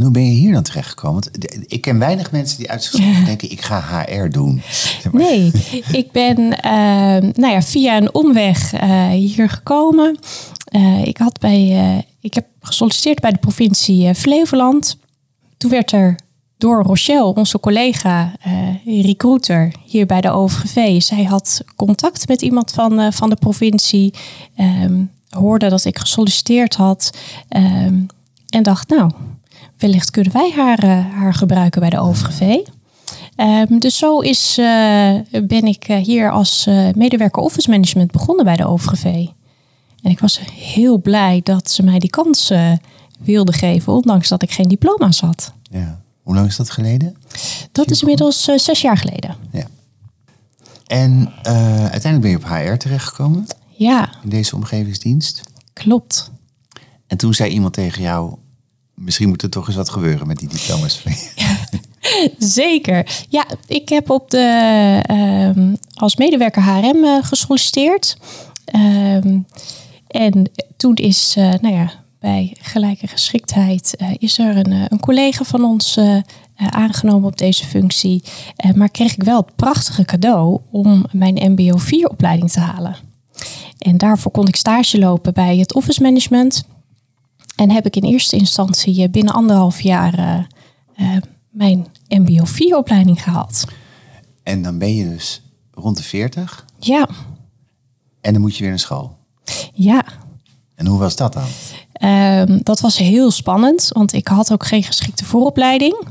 En 0.03 0.09
hoe 0.09 0.17
ben 0.17 0.27
je 0.27 0.39
hier 0.39 0.53
dan 0.53 0.63
terechtgekomen? 0.63 1.23
Want 1.23 1.73
ik 1.73 1.81
ken 1.81 1.99
weinig 1.99 2.31
mensen 2.33 2.59
die 2.59 2.71
uit 2.71 2.85
zichzelf 2.85 3.25
denken, 3.25 3.51
ik 3.51 3.61
ga 3.61 4.05
HR 4.07 4.29
doen. 4.29 4.63
Zeg 4.71 5.13
maar. 5.13 5.23
Nee, 5.23 5.53
ik 6.01 6.13
ben 6.13 6.61
eh, 6.61 7.31
nou 7.33 7.53
ja, 7.53 7.63
via 7.63 7.97
een 7.97 8.15
omweg 8.15 8.73
eh, 8.73 9.09
hier 9.09 9.49
gekomen. 9.51 10.19
Eh, 10.65 11.05
ik, 11.05 11.17
had 11.19 11.39
bij, 11.41 11.71
eh, 11.71 12.03
ik 12.21 12.35
heb 12.35 12.47
gesolliciteerd 12.61 13.21
bij 13.21 13.31
de 13.31 13.39
provincie 13.39 14.15
Flevoland. 14.15 14.97
Toen 15.57 15.71
werd 15.71 15.93
er 15.93 16.19
door 16.59 16.83
Rochelle, 16.83 17.35
onze 17.35 17.61
collega, 17.61 18.33
recruiter 18.85 19.75
hier 19.85 20.07
bij 20.07 20.21
de 20.21 20.31
OVGV. 20.31 21.03
Zij 21.03 21.25
had 21.25 21.65
contact 21.77 22.29
met 22.29 22.43
iemand 22.43 22.71
van, 22.71 23.13
van 23.13 23.29
de 23.31 23.37
provincie. 23.37 24.15
ehm, 24.57 25.05
hoorde 25.29 25.69
dat 25.69 25.85
ik 25.85 25.99
gesolliciteerd 25.99 26.75
had. 26.75 27.19
ehm, 27.49 28.01
en 28.49 28.63
dacht, 28.63 28.89
nou, 28.89 29.11
wellicht 29.83 30.11
kunnen 30.11 30.33
wij 30.33 30.53
haar, 30.57 30.79
eh, 30.79 31.15
haar 31.15 31.35
gebruiken 31.35 31.81
bij 31.81 31.91
de 31.91 31.99
OVGV. 32.01 32.57
Ehm, 33.37 33.79
dus 33.79 33.97
zo 33.99 34.19
is, 34.21 34.59
eh, 34.59 35.17
ben 35.45 35.65
ik 35.65 35.85
eh, 35.89 35.97
hier 35.97 36.31
als 36.31 36.67
medewerker 36.95 37.43
office 37.43 37.71
management 37.71 38.11
begonnen 38.11 38.45
bij 38.45 38.57
de 38.57 38.67
OVGV. 38.67 39.05
En 40.03 40.11
ik 40.11 40.19
was 40.21 40.41
heel 40.53 40.99
blij 41.01 41.41
dat 41.43 41.71
ze 41.71 41.83
mij 41.83 41.99
die 41.99 42.11
kans 42.11 42.53
wilde 43.19 43.53
geven, 43.53 43.93
ondanks 43.93 44.29
dat 44.29 44.43
ik 44.43 44.51
geen 44.51 44.69
diploma's 44.69 45.21
had. 45.21 45.53
Ja. 45.71 46.01
Hoe 46.23 46.35
lang 46.35 46.47
is 46.47 46.57
dat 46.57 46.71
geleden? 46.71 47.17
Dat 47.73 47.91
is 47.91 48.01
inmiddels 48.01 48.45
zes 48.45 48.81
jaar 48.81 48.97
geleden. 48.97 49.37
Ja. 49.53 49.67
En 50.87 51.33
uiteindelijk 51.91 52.21
ben 52.21 52.31
je 52.31 52.37
op 52.37 52.45
HR 52.45 52.77
terechtgekomen 52.77 53.47
Ja, 53.77 54.11
in 54.23 54.29
deze 54.29 54.55
omgevingsdienst. 54.57 55.43
klopt. 55.73 56.31
En 57.07 57.17
toen 57.17 57.35
zei 57.35 57.51
iemand 57.51 57.73
tegen 57.73 58.03
jou, 58.03 58.35
misschien 58.95 59.29
moet 59.29 59.43
er 59.43 59.51
toch 59.51 59.67
eens 59.67 59.77
wat 59.77 59.91
gebeuren 59.91 60.27
met 60.27 60.39
die 60.39 60.49
diploma's. 60.49 61.05
Zeker. 62.39 63.25
Ja, 63.29 63.47
ik 63.67 63.89
heb 63.89 64.11
op 64.11 64.31
de, 64.31 65.01
ehm, 65.03 65.75
als 65.95 66.17
medewerker 66.17 66.63
HRM 66.63 67.05
eh, 67.05 67.19
gesolliciteerd. 67.23 68.17
Ehm, 68.65 69.39
en 70.07 70.51
toen 70.77 70.95
is, 70.95 71.35
eh, 71.37 71.53
nou 71.61 71.75
ja, 71.75 71.93
bij 72.21 72.57
gelijke 72.61 73.07
geschiktheid 73.07 73.97
eh, 73.97 74.09
is 74.19 74.39
er 74.39 74.57
een, 74.57 74.73
eh, 74.73 74.85
een 74.89 75.01
collega 75.01 75.45
van 75.45 75.65
ons 75.65 75.97
eh, 75.97 76.17
eh, 76.63 76.67
aangenomen 76.67 77.29
op 77.29 77.39
deze 77.39 77.65
functie. 77.65 78.23
Eh, 78.57 78.73
maar 78.73 78.89
kreeg 78.89 79.13
ik 79.15 79.23
wel 79.23 79.37
het 79.37 79.57
prachtige 79.57 80.05
cadeau 80.05 80.61
om 80.71 81.05
mijn 81.13 81.53
MBO 81.53 81.77
4 81.77 82.09
opleiding 82.09 82.51
te 82.51 82.61
halen. 82.61 82.97
En 83.79 83.99
daarvoor 83.99 84.33
kon 84.33 84.49
ik 84.49 84.57
stage 84.57 84.99
lopen 84.99 85.35
bij 85.35 85.57
het 85.57 85.75
office 85.75 86.03
management. 86.03 86.65
En 87.57 87.71
heb 87.71 87.87
ik 87.87 87.97
in 87.97 88.03
eerste 88.03 88.37
instantie 88.37 89.03
eh, 89.03 89.11
binnen 89.11 89.35
anderhalf 89.35 89.81
jaar 89.81 90.19
eh, 90.19 90.39
eh, 90.97 91.23
mijn 91.51 91.87
MBO 92.09 92.45
4 92.45 92.77
opleiding 92.77 93.23
gehaald. 93.23 93.65
En 94.43 94.63
dan 94.63 94.79
ben 94.79 94.95
je 94.95 95.09
dus 95.09 95.43
rond 95.71 95.97
de 95.97 96.03
40 96.03 96.65
Ja, 96.79 97.09
en 98.21 98.33
dan 98.33 98.43
moet 98.43 98.55
je 98.57 98.61
weer 98.61 98.71
naar 98.71 98.79
school. 98.79 99.17
ja. 99.75 100.05
En 100.75 100.87
hoe 100.87 100.99
was 100.99 101.17
dat 101.17 101.33
dan? 101.33 101.47
Ehm, 101.93 102.59
dat 102.63 102.81
was 102.81 102.97
heel 102.97 103.31
spannend, 103.31 103.89
want 103.93 104.13
ik 104.13 104.29
had 104.29 104.53
ook 104.53 104.67
geen 104.67 104.83
geschikte 104.83 105.25
vooropleiding. 105.25 106.07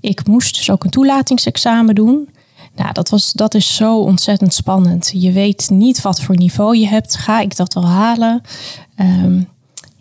Ik 0.00 0.26
moest 0.26 0.56
dus 0.56 0.70
ook 0.70 0.84
een 0.84 0.90
toelatingsexamen 0.90 1.94
doen. 1.94 2.28
Nou, 2.76 2.92
dat, 2.92 3.08
was, 3.08 3.32
dat 3.32 3.54
is 3.54 3.74
zo 3.74 3.98
ontzettend 3.98 4.54
spannend. 4.54 5.10
Je 5.14 5.32
weet 5.32 5.70
niet 5.70 6.02
wat 6.02 6.20
voor 6.20 6.36
niveau 6.36 6.76
je 6.76 6.88
hebt. 6.88 7.16
Ga 7.16 7.40
ik 7.40 7.56
dat 7.56 7.74
wel 7.74 7.86
halen? 7.86 8.40
Ehm, 8.96 9.42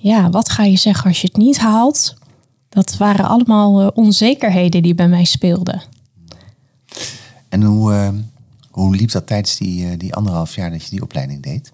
ja, 0.07 0.29
wat 0.29 0.49
ga 0.49 0.63
je 0.63 0.77
zeggen 0.77 1.07
als 1.07 1.21
je 1.21 1.27
het 1.27 1.37
niet 1.37 1.57
haalt? 1.57 2.13
Dat 2.69 2.97
waren 2.97 3.25
allemaal 3.25 3.81
eh, 3.81 3.87
onzekerheden 3.93 4.83
die 4.83 4.95
bij 4.95 5.07
mij 5.07 5.23
speelden. 5.23 5.81
En 7.49 7.63
hoe, 7.63 7.93
eh, 7.93 8.09
Hoe 8.71 8.95
liep 8.95 9.11
dat 9.11 9.27
tijdens 9.27 9.57
die, 9.57 9.85
eh, 9.85 9.91
die 9.97 10.15
anderhalf 10.15 10.55
jaar 10.55 10.71
dat 10.71 10.83
je 10.83 10.89
die 10.89 11.01
opleiding 11.01 11.43
deed? 11.43 11.71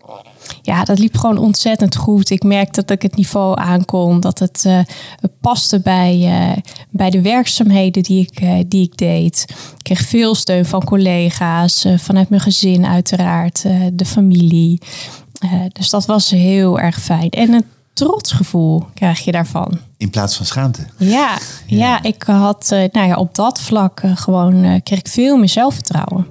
Ja, 0.61 0.83
dat 0.83 1.00
liep 1.00 1.17
gewoon 1.17 1.38
ontzettend 1.38 1.95
goed. 1.95 2.29
Ik 2.29 2.43
merkte 2.43 2.81
dat 2.81 2.89
ik 2.89 3.01
het 3.01 3.15
niveau 3.15 3.59
aankon, 3.59 4.19
dat 4.19 4.39
het, 4.39 4.63
uh, 4.67 4.79
het 5.19 5.39
paste 5.39 5.79
bij, 5.79 6.17
uh, 6.17 6.57
bij 6.89 7.09
de 7.09 7.21
werkzaamheden 7.21 8.03
die 8.03 8.21
ik, 8.21 8.41
uh, 8.41 8.59
die 8.67 8.83
ik 8.83 8.97
deed. 8.97 9.45
Ik 9.50 9.83
kreeg 9.83 10.01
veel 10.01 10.35
steun 10.35 10.65
van 10.65 10.83
collega's, 10.83 11.85
vanuit 11.97 12.29
mijn 12.29 12.41
gezin 12.41 12.85
uiteraard, 12.85 13.61
de 13.93 14.05
familie. 14.05 14.81
dus 15.71 15.89
dat 15.89 16.05
was 16.05 16.29
heel 16.29 16.79
erg 16.79 17.01
fijn. 17.01 17.29
En 17.29 17.65
een 18.01 18.08
trotsgevoel 18.08 18.86
krijg 18.93 19.20
je 19.20 19.31
daarvan. 19.31 19.79
In 19.98 20.10
plaats 20.10 20.36
van 20.36 20.46
schaamte. 20.46 20.86
Ja, 20.98 21.38
ja. 21.65 21.77
ja 21.77 22.03
ik 22.03 22.24
had 22.24 22.70
nou 22.70 23.08
ja, 23.08 23.15
op 23.15 23.36
dat 23.36 23.62
vlak 23.62 24.01
gewoon 24.15 24.81
kreeg 24.84 25.00
ik 25.00 25.08
veel 25.08 25.38
meer 25.38 25.50
zelfvertrouwen. 25.50 26.27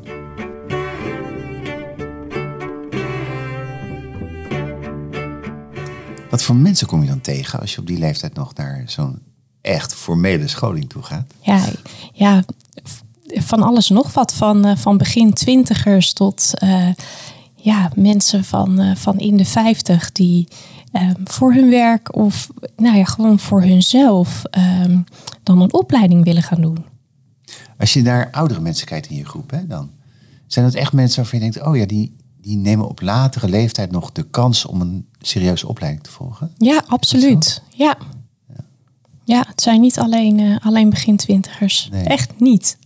Wat 6.30 6.42
voor 6.42 6.56
mensen 6.56 6.86
kom 6.86 7.02
je 7.02 7.08
dan 7.08 7.20
tegen 7.20 7.60
als 7.60 7.74
je 7.74 7.80
op 7.80 7.86
die 7.86 7.98
leeftijd 7.98 8.34
nog 8.34 8.54
naar 8.54 8.82
zo'n 8.86 9.18
echt 9.60 9.94
formele 9.94 10.48
scholing 10.48 10.88
toe 10.88 11.02
gaat? 11.02 11.26
Ja, 11.40 11.64
ja 12.12 12.42
van 13.24 13.62
alles 13.62 13.88
nog 13.88 14.12
wat. 14.12 14.34
Van, 14.34 14.78
van 14.78 14.96
begin 14.96 15.32
twintigers 15.32 16.12
tot 16.12 16.52
uh, 16.64 16.88
ja, 17.54 17.90
mensen 17.94 18.44
van, 18.44 18.80
uh, 18.80 18.96
van 18.96 19.18
in 19.18 19.36
de 19.36 19.44
vijftig 19.44 20.12
die 20.12 20.48
ehm, 20.92 21.14
voor 21.24 21.52
hun 21.52 21.70
werk 21.70 22.16
of 22.16 22.50
nou 22.76 22.96
ja, 22.96 23.04
gewoon 23.04 23.38
voor 23.38 23.62
hunzelf 23.62 24.42
um, 24.84 25.04
dan 25.42 25.60
een 25.60 25.72
opleiding 25.72 26.24
willen 26.24 26.42
gaan 26.42 26.60
doen. 26.60 26.84
Als 27.78 27.92
je 27.92 28.02
naar 28.02 28.28
oudere 28.30 28.60
mensen 28.60 28.86
kijkt 28.86 29.10
in 29.10 29.16
je 29.16 29.24
groep, 29.24 29.50
hè, 29.50 29.66
dan 29.66 29.90
zijn 30.46 30.64
dat 30.64 30.74
echt 30.74 30.92
mensen 30.92 31.22
waarvan 31.22 31.40
je 31.40 31.50
denkt, 31.50 31.66
oh 31.68 31.76
ja, 31.76 31.86
die, 31.86 32.16
die 32.40 32.56
nemen 32.56 32.88
op 32.88 33.00
latere 33.00 33.48
leeftijd 33.48 33.90
nog 33.90 34.12
de 34.12 34.22
kans 34.22 34.66
om 34.66 34.80
een 34.80 35.06
serieuze 35.20 35.68
opleiding 35.68 36.04
te 36.04 36.10
volgen? 36.10 36.52
Ja, 36.58 36.82
absoluut. 36.86 37.62
Ja. 37.68 37.96
ja. 39.24 39.44
het 39.48 39.60
zijn 39.60 39.80
niet 39.80 39.98
alleen, 39.98 40.38
uh, 40.38 40.56
alleen 40.62 40.90
begin 40.90 41.16
twintigers. 41.16 41.88
Nee. 41.92 42.04
Echt 42.04 42.40
niet. 42.40 42.78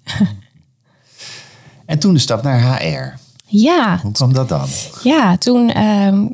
en 1.87 1.99
toen 1.99 2.15
de 2.15 2.21
stap 2.21 2.43
naar 2.43 2.83
HR. 2.83 3.19
Ja. 3.47 3.99
Hoe 4.03 4.13
kwam 4.13 4.33
dat 4.33 4.49
dan? 4.49 4.69
Ja, 5.03 5.37
toen 5.37 5.77
uh, 5.77 6.31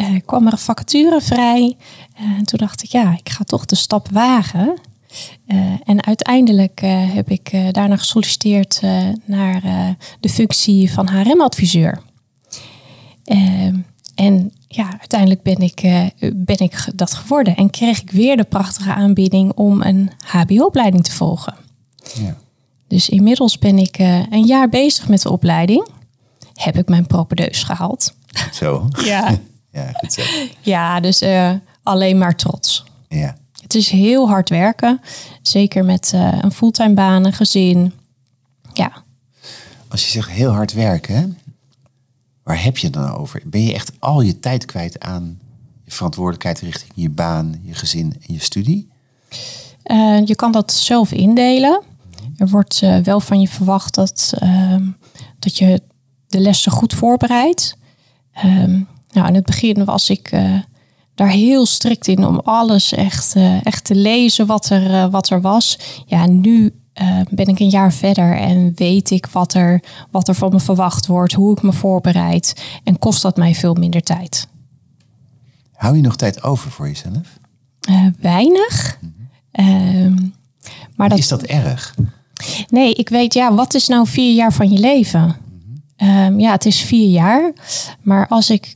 uh, 0.00 0.20
kwam 0.24 0.46
er 0.46 0.52
een 0.52 0.58
vacature 0.58 1.20
vrij. 1.20 1.76
en 2.14 2.44
toen 2.44 2.58
dacht 2.58 2.82
ik, 2.82 2.90
ja, 2.90 3.12
ik 3.12 3.28
ga 3.28 3.44
toch 3.44 3.64
de 3.64 3.76
stap 3.76 4.08
wagen. 4.12 4.78
en 5.84 6.04
uiteindelijk 6.04 6.80
heb 7.12 7.30
ik 7.30 7.50
daarna 7.72 7.96
gesolliciteerd 7.96 8.80
naar 9.24 9.62
de 10.20 10.28
functie 10.28 10.92
van 10.92 11.08
HRM-adviseur. 11.08 12.00
Ehm, 13.24 13.76
en 14.14 14.52
ja, 14.68 14.90
uiteindelijk 14.98 15.42
ben 15.42 15.56
ik, 15.58 15.82
uh, 15.82 16.06
ben 16.34 16.58
ik 16.58 16.86
dat 16.94 17.14
geworden. 17.14 17.56
En 17.56 17.70
kreeg 17.70 18.00
ik 18.00 18.10
weer 18.10 18.36
de 18.36 18.44
prachtige 18.44 18.94
aanbieding 18.94 19.52
om 19.52 19.82
een 19.82 20.10
HBO-opleiding 20.26 21.04
te 21.04 21.12
volgen. 21.12 21.54
Ja. 22.14 22.36
Dus 22.88 23.08
inmiddels 23.08 23.58
ben 23.58 23.78
ik 23.78 23.98
uh, 23.98 24.22
een 24.30 24.44
jaar 24.44 24.68
bezig 24.68 25.08
met 25.08 25.22
de 25.22 25.30
opleiding. 25.30 25.88
Heb 26.54 26.76
ik 26.76 26.88
mijn 26.88 27.06
propedeus 27.06 27.62
gehaald. 27.62 28.14
Zo. 28.52 28.88
ja. 29.04 29.38
ja, 29.72 29.90
goed 29.92 30.12
zo. 30.12 30.22
Ja, 30.60 31.00
dus 31.00 31.22
uh, 31.22 31.52
alleen 31.82 32.18
maar 32.18 32.36
trots. 32.36 32.84
Ja. 33.08 33.36
Het 33.62 33.74
is 33.74 33.90
heel 33.90 34.28
hard 34.28 34.48
werken. 34.48 35.00
Zeker 35.42 35.84
met 35.84 36.12
een 36.40 36.52
fulltime 36.52 36.94
baan, 36.94 37.24
een 37.24 37.32
gezin. 37.32 37.92
Ja. 38.72 38.92
Als 39.88 40.04
je 40.04 40.10
zegt 40.10 40.30
heel 40.30 40.52
hard 40.52 40.72
werken, 40.72 41.38
Waar 42.50 42.62
heb 42.62 42.78
je 42.78 42.86
het 42.86 42.94
dan 42.94 43.10
over? 43.10 43.42
Ben 43.44 43.62
je 43.62 43.74
echt 43.74 43.92
al 43.98 44.20
je 44.20 44.40
tijd 44.40 44.64
kwijt 44.64 45.00
aan 45.00 45.38
je 45.84 45.90
verantwoordelijkheid 45.90 46.60
richting 46.60 46.92
je 46.94 47.10
baan, 47.10 47.60
je 47.62 47.74
gezin 47.74 48.16
en 48.26 48.34
je 48.34 48.40
studie? 48.40 48.88
Uh, 49.84 50.26
je 50.26 50.34
kan 50.34 50.52
dat 50.52 50.72
zelf 50.72 51.12
indelen. 51.12 51.82
Er 52.36 52.48
wordt 52.48 52.82
uh, 52.82 52.98
wel 52.98 53.20
van 53.20 53.40
je 53.40 53.48
verwacht 53.48 53.94
dat, 53.94 54.32
uh, 54.42 54.76
dat 55.38 55.58
je 55.58 55.82
de 56.26 56.40
lessen 56.40 56.72
goed 56.72 56.94
voorbereidt. 56.94 57.76
Um, 58.44 58.88
nou, 59.12 59.28
in 59.28 59.34
het 59.34 59.46
begin 59.46 59.84
was 59.84 60.10
ik 60.10 60.32
uh, 60.32 60.58
daar 61.14 61.28
heel 61.28 61.66
strikt 61.66 62.08
in 62.08 62.26
om 62.26 62.40
alles 62.44 62.92
echt, 62.92 63.36
echt 63.62 63.84
te 63.84 63.94
lezen 63.94 64.46
wat 64.46 64.70
er, 64.70 65.10
wat 65.10 65.30
er 65.30 65.40
was. 65.40 65.78
Ja, 66.06 66.26
nu 66.26 66.74
ben 67.30 67.46
ik 67.46 67.58
een 67.58 67.68
jaar 67.68 67.92
verder 67.92 68.36
en 68.36 68.72
weet 68.74 69.10
ik 69.10 69.26
wat 69.26 69.54
er, 69.54 69.82
wat 70.10 70.28
er 70.28 70.34
van 70.34 70.50
me 70.50 70.60
verwacht 70.60 71.06
wordt, 71.06 71.32
hoe 71.32 71.56
ik 71.56 71.62
me 71.62 71.72
voorbereid 71.72 72.64
en 72.84 72.98
kost 72.98 73.22
dat 73.22 73.36
mij 73.36 73.54
veel 73.54 73.74
minder 73.74 74.02
tijd. 74.02 74.48
Hou 75.72 75.96
je 75.96 76.02
nog 76.02 76.16
tijd 76.16 76.42
over 76.42 76.70
voor 76.70 76.88
jezelf? 76.88 77.38
Weinig. 78.20 78.98
Mm 79.52 80.38
maar 80.96 81.08
dat, 81.08 81.18
is 81.18 81.28
dat 81.28 81.42
erg? 81.42 81.94
Nee, 82.68 82.94
ik 82.94 83.08
weet, 83.08 83.34
ja, 83.34 83.54
wat 83.54 83.74
is 83.74 83.88
nou 83.88 84.06
vier 84.06 84.34
jaar 84.34 84.52
van 84.52 84.70
je 84.70 84.78
leven? 84.78 85.36
Mm 85.96 86.40
ja, 86.40 86.52
het 86.52 86.66
is 86.66 86.80
vier 86.80 87.08
jaar. 87.08 87.52
Maar 88.02 88.28
als 88.28 88.50
ik 88.50 88.74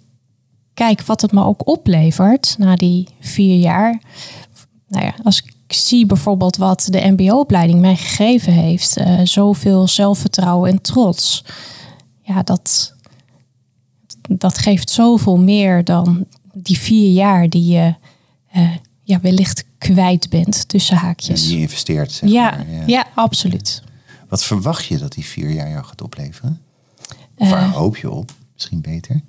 kijk 0.75 1.03
wat 1.03 1.21
het 1.21 1.33
me 1.33 1.45
ook 1.45 1.67
oplevert 1.67 2.55
na 2.59 2.77
die 2.77 3.09
vier 3.21 3.57
jaar. 3.57 4.01
Nou 4.89 5.05
ja, 5.05 5.15
als 5.23 5.43
ik 5.43 5.73
zie 5.75 6.07
bijvoorbeeld 6.07 6.57
wat 6.57 6.87
de 6.91 7.11
MBO-opleiding 7.11 7.81
mij 7.81 7.97
gegeven 7.97 8.53
heeft, 8.53 8.99
uh, 8.99 9.21
zoveel 9.25 9.89
zelfvertrouwen 9.89 10.71
en 10.71 10.81
trots. 10.81 11.45
Ja, 12.23 12.43
dat, 12.43 12.95
dat 14.29 14.59
geeft 14.59 14.91
zoveel 14.91 15.39
meer 15.39 15.85
dan 15.85 16.27
die 16.53 16.79
vier 16.79 17.13
jaar 17.13 17.49
die 17.49 17.65
je 17.65 17.95
uh, 18.57 18.71
ja, 19.03 19.21
wellicht 19.21 19.65
kwijt 19.79 20.31
bent 20.31 20.69
tussen 20.69 20.97
haakjes. 20.97 21.47
Die 21.47 21.59
investeert, 21.59 22.13
zeg 22.13 22.31
ja, 22.31 22.51
maar. 22.51 22.71
Ja. 22.71 22.83
ja, 22.87 23.07
absoluut. 23.15 23.83
Wat 24.29 24.45
verwacht 24.45 24.85
je 24.85 24.99
dat 24.99 25.13
die 25.13 25.25
vier 25.25 25.51
jaar 25.51 25.71
jou 25.71 25.85
gaat 25.85 26.03
opleveren? 26.03 26.61
Of 27.37 27.51
waar 27.51 27.69
uh, 27.69 27.73
hoop 27.73 27.97
je 27.97 28.11
op? 28.11 28.33
Misschien 28.55 28.81
beter? 28.81 29.21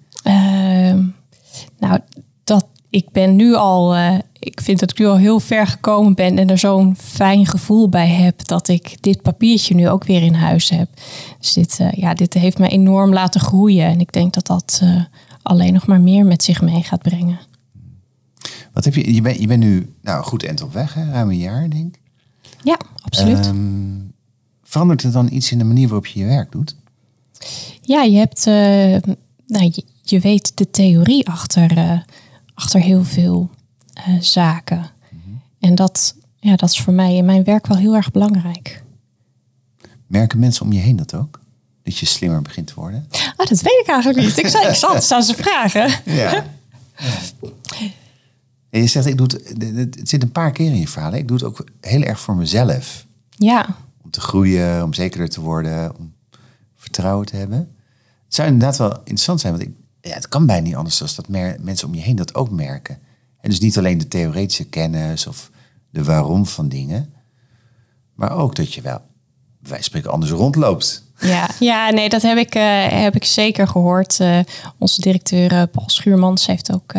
Ehm, 1.79 1.89
nou, 1.89 1.99
dat 2.43 2.65
ik 2.95 3.11
ben 3.11 3.35
nu 3.35 3.53
al, 3.53 3.95
uh, 3.95 4.17
ik 4.39 4.61
vind 4.61 4.79
dat 4.79 4.91
ik 4.91 4.99
nu 4.99 5.05
al 5.05 5.17
heel 5.17 5.39
ver 5.39 5.67
gekomen 5.67 6.13
ben 6.13 6.37
en 6.37 6.49
er 6.49 6.57
zo'n 6.57 6.95
fijn 6.97 7.45
gevoel 7.45 7.89
bij 7.89 8.07
heb 8.07 8.47
dat 8.47 8.67
ik 8.67 8.97
dit 9.01 9.21
papiertje 9.21 9.75
nu 9.75 9.89
ook 9.89 10.03
weer 10.03 10.21
in 10.21 10.33
huis 10.33 10.69
heb. 10.69 10.89
Dus 11.39 11.53
dit, 11.53 11.79
uh, 11.81 11.91
ja, 11.91 12.13
dit 12.13 12.33
heeft 12.33 12.57
me 12.57 12.67
enorm 12.67 13.13
laten 13.13 13.41
groeien 13.41 13.85
en 13.85 13.99
ik 13.99 14.11
denk 14.11 14.33
dat 14.33 14.47
dat 14.47 14.79
uh, 14.83 15.03
alleen 15.41 15.73
nog 15.73 15.87
maar 15.87 16.01
meer 16.01 16.25
met 16.25 16.43
zich 16.43 16.61
mee 16.61 16.83
gaat 16.83 17.01
brengen. 17.01 17.39
Wat 18.73 18.85
heb 18.85 18.95
je, 18.95 19.13
je 19.13 19.21
bent 19.21 19.39
je 19.39 19.47
bent 19.47 19.63
nu 19.63 19.93
nou, 20.01 20.23
goed 20.23 20.45
eind 20.45 20.61
op 20.61 20.73
weg, 20.73 20.93
hè? 20.93 21.11
ruim 21.11 21.29
een 21.29 21.37
jaar 21.37 21.69
denk 21.69 21.95
ik. 21.95 22.01
Ja, 22.63 22.79
absoluut. 23.01 23.45
Um, 23.45 24.13
verandert 24.63 25.03
het 25.03 25.13
dan 25.13 25.31
iets 25.31 25.51
in 25.51 25.57
de 25.57 25.63
manier 25.63 25.87
waarop 25.87 26.05
je 26.05 26.19
je 26.19 26.25
werk 26.25 26.51
doet? 26.51 26.75
Ja, 27.81 28.01
je 28.01 28.17
hebt, 28.17 28.45
nou, 29.45 29.71
je, 29.71 29.83
je, 30.09 30.19
weet 30.19 30.57
de 30.57 30.69
theorie 30.69 31.27
achter 31.27 32.03
achter 32.55 32.81
heel 32.81 33.03
veel 33.03 33.49
uh, 34.07 34.21
zaken. 34.21 34.77
Mm 35.09 35.21
-hmm. 35.23 35.41
En 35.59 35.75
dat, 35.75 36.15
ja, 36.39 36.55
dat 36.55 36.69
is 36.69 36.79
voor 36.79 36.93
mij 36.93 37.15
in 37.15 37.25
mijn 37.25 37.43
werk 37.43 37.67
wel 37.67 37.77
heel 37.77 37.95
erg 37.95 38.11
belangrijk. 38.11 38.83
Merken 40.07 40.39
mensen 40.39 40.65
om 40.65 40.71
je 40.71 40.79
heen 40.79 40.95
dat 40.95 41.13
ook? 41.13 41.39
Dat 41.83 41.97
je 41.97 42.05
slimmer 42.05 42.41
begint 42.41 42.67
te 42.67 42.73
worden? 42.75 43.07
Ah, 43.35 43.47
dat 43.47 43.61
weet 43.61 43.79
ik 43.81 43.87
eigenlijk 43.87 44.19
niet. 44.19 44.37
Ik, 44.37 44.47
zei, 44.47 44.67
ik 44.67 44.73
zat, 44.73 45.03
zou 45.03 45.21
ze 45.21 45.33
vragen. 45.35 46.01
Ja. 46.05 46.45
En 48.69 48.81
je 48.81 48.87
zegt, 48.87 49.05
ik 49.05 49.17
doe 49.17 49.27
het, 49.27 49.95
het 49.95 50.09
zit 50.09 50.23
een 50.23 50.31
paar 50.31 50.51
keer 50.51 50.71
in 50.71 50.79
je 50.79 50.87
verhaal. 50.87 51.13
Ik 51.13 51.27
doe 51.27 51.37
het 51.37 51.45
ook 51.45 51.63
heel 51.81 52.01
erg 52.01 52.19
voor 52.19 52.35
mezelf. 52.35 53.05
Ja. 53.29 53.75
Om 54.03 54.09
te 54.09 54.21
groeien, 54.21 54.83
om 54.83 54.93
zekerder 54.93 55.29
te 55.29 55.41
worden, 55.41 55.97
om 55.97 56.13
vertrouwen 56.75 57.25
te 57.25 57.35
hebben. 57.35 57.57
Het 58.25 58.35
zou 58.35 58.47
inderdaad 58.47 58.77
wel 58.77 58.97
interessant 58.97 59.39
zijn, 59.39 59.53
want 59.53 59.65
ik, 59.65 59.73
ja, 60.07 60.13
het 60.13 60.27
kan 60.27 60.45
bijna 60.45 60.67
niet 60.67 60.75
anders 60.75 60.97
dan 60.97 61.07
dat 61.15 61.27
mensen 61.59 61.87
om 61.87 61.95
je 61.95 62.01
heen 62.01 62.15
dat 62.15 62.35
ook 62.35 62.49
merken. 62.49 62.97
En 63.41 63.49
dus 63.49 63.59
niet 63.59 63.77
alleen 63.77 63.97
de 63.97 64.07
theoretische 64.07 64.65
kennis 64.65 65.27
of 65.27 65.51
de 65.89 66.03
waarom 66.03 66.45
van 66.45 66.67
dingen, 66.67 67.13
maar 68.13 68.31
ook 68.31 68.55
dat 68.55 68.73
je 68.73 68.81
wel, 68.81 69.01
wij 69.61 69.81
spreken, 69.81 70.11
anders 70.11 70.31
rondloopt. 70.31 71.03
Ja, 71.19 71.49
ja 71.59 71.89
nee, 71.89 72.09
dat 72.09 72.21
heb 72.21 72.37
ik, 72.37 72.55
uh, 72.55 72.87
heb 72.87 73.15
ik 73.15 73.23
zeker 73.23 73.67
gehoord. 73.67 74.19
Uh, 74.19 74.39
onze 74.77 75.01
directeur 75.01 75.51
uh, 75.51 75.63
Paul 75.71 75.89
Schuurmans 75.89 76.45
heeft 76.45 76.73
ook 76.73 76.93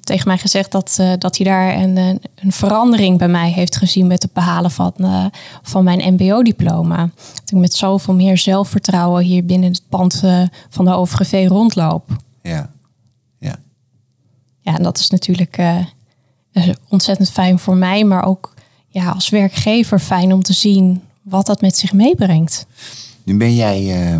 tegen 0.00 0.28
mij 0.28 0.38
gezegd 0.38 0.72
dat, 0.72 1.00
dat 1.18 1.36
hij 1.36 1.46
daar 1.46 1.76
een, 1.76 1.96
een 2.34 2.52
verandering 2.52 3.18
bij 3.18 3.28
mij 3.28 3.50
heeft 3.50 3.76
gezien 3.76 4.06
met 4.06 4.22
het 4.22 4.32
behalen 4.32 4.70
van, 4.70 4.92
van 5.62 5.84
mijn 5.84 6.14
MBO-diploma. 6.14 7.10
Dat 7.16 7.50
ik 7.50 7.58
met 7.58 7.74
zoveel 7.74 8.14
meer 8.14 8.38
zelfvertrouwen 8.38 9.24
hier 9.24 9.44
binnen 9.44 9.72
het 9.72 9.82
pand 9.88 10.22
van 10.68 10.84
de 10.84 10.94
OVG 10.94 11.48
rondloop. 11.48 12.16
Ja, 12.42 12.70
ja. 13.38 13.56
Ja, 14.60 14.76
en 14.76 14.82
dat 14.82 14.98
is 14.98 15.10
natuurlijk 15.10 15.58
ontzettend 16.88 17.30
fijn 17.30 17.58
voor 17.58 17.76
mij, 17.76 18.04
maar 18.04 18.24
ook 18.24 18.54
ja, 18.88 19.10
als 19.10 19.28
werkgever 19.28 19.98
fijn 19.98 20.32
om 20.32 20.42
te 20.42 20.52
zien 20.52 21.02
wat 21.22 21.46
dat 21.46 21.60
met 21.60 21.76
zich 21.76 21.92
meebrengt. 21.92 22.66
Nu 23.24 23.36
ben 23.36 23.54
jij 23.54 24.16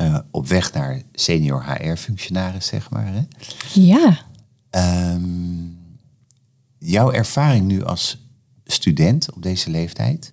uh, 0.00 0.18
op 0.30 0.48
weg 0.48 0.72
naar 0.72 1.02
senior 1.12 1.64
HR-functionaris, 1.64 2.66
zeg 2.66 2.90
maar. 2.90 3.06
Hè? 3.06 3.20
Ja. 3.72 4.18
Ehm, 4.70 5.22
jouw 6.78 7.12
ervaring 7.12 7.66
nu 7.66 7.84
als 7.84 8.18
student 8.64 9.32
op 9.32 9.42
deze 9.42 9.70
leeftijd, 9.70 10.32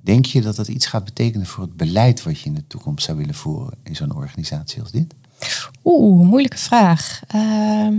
denk 0.00 0.24
je 0.26 0.40
dat 0.40 0.56
dat 0.56 0.68
iets 0.68 0.86
gaat 0.86 1.04
betekenen 1.04 1.46
voor 1.46 1.64
het 1.64 1.76
beleid 1.76 2.22
wat 2.22 2.40
je 2.40 2.46
in 2.46 2.54
de 2.54 2.66
toekomst 2.66 3.04
zou 3.04 3.18
willen 3.18 3.34
voeren 3.34 3.78
in 3.82 3.96
zo'n 3.96 4.14
organisatie 4.14 4.80
als 4.80 4.90
dit? 4.90 5.14
Oeh, 5.84 6.26
moeilijke 6.28 6.58
vraag. 6.58 7.20
Ehm, 7.26 7.98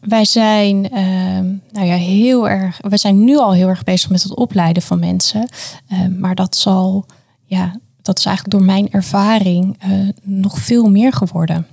wij 0.00 0.24
zijn, 0.24 0.90
ehm, 0.90 1.46
nou 1.72 1.86
ja, 1.86 1.94
heel 1.94 2.48
erg. 2.48 2.78
We 2.80 2.96
zijn 2.96 3.24
nu 3.24 3.36
al 3.36 3.52
heel 3.52 3.68
erg 3.68 3.84
bezig 3.84 4.10
met 4.10 4.22
het 4.22 4.34
opleiden 4.34 4.82
van 4.82 4.98
mensen. 4.98 5.48
Maar 6.18 6.34
dat 6.34 6.56
zal, 6.56 7.06
ja, 7.44 7.80
dat 8.06 8.18
is 8.18 8.24
eigenlijk 8.24 8.56
door 8.56 8.66
mijn 8.66 8.90
ervaring 8.90 9.76
eh, 9.78 9.90
nog 10.22 10.58
veel 10.58 10.90
meer 10.90 11.12
geworden. 11.12 11.66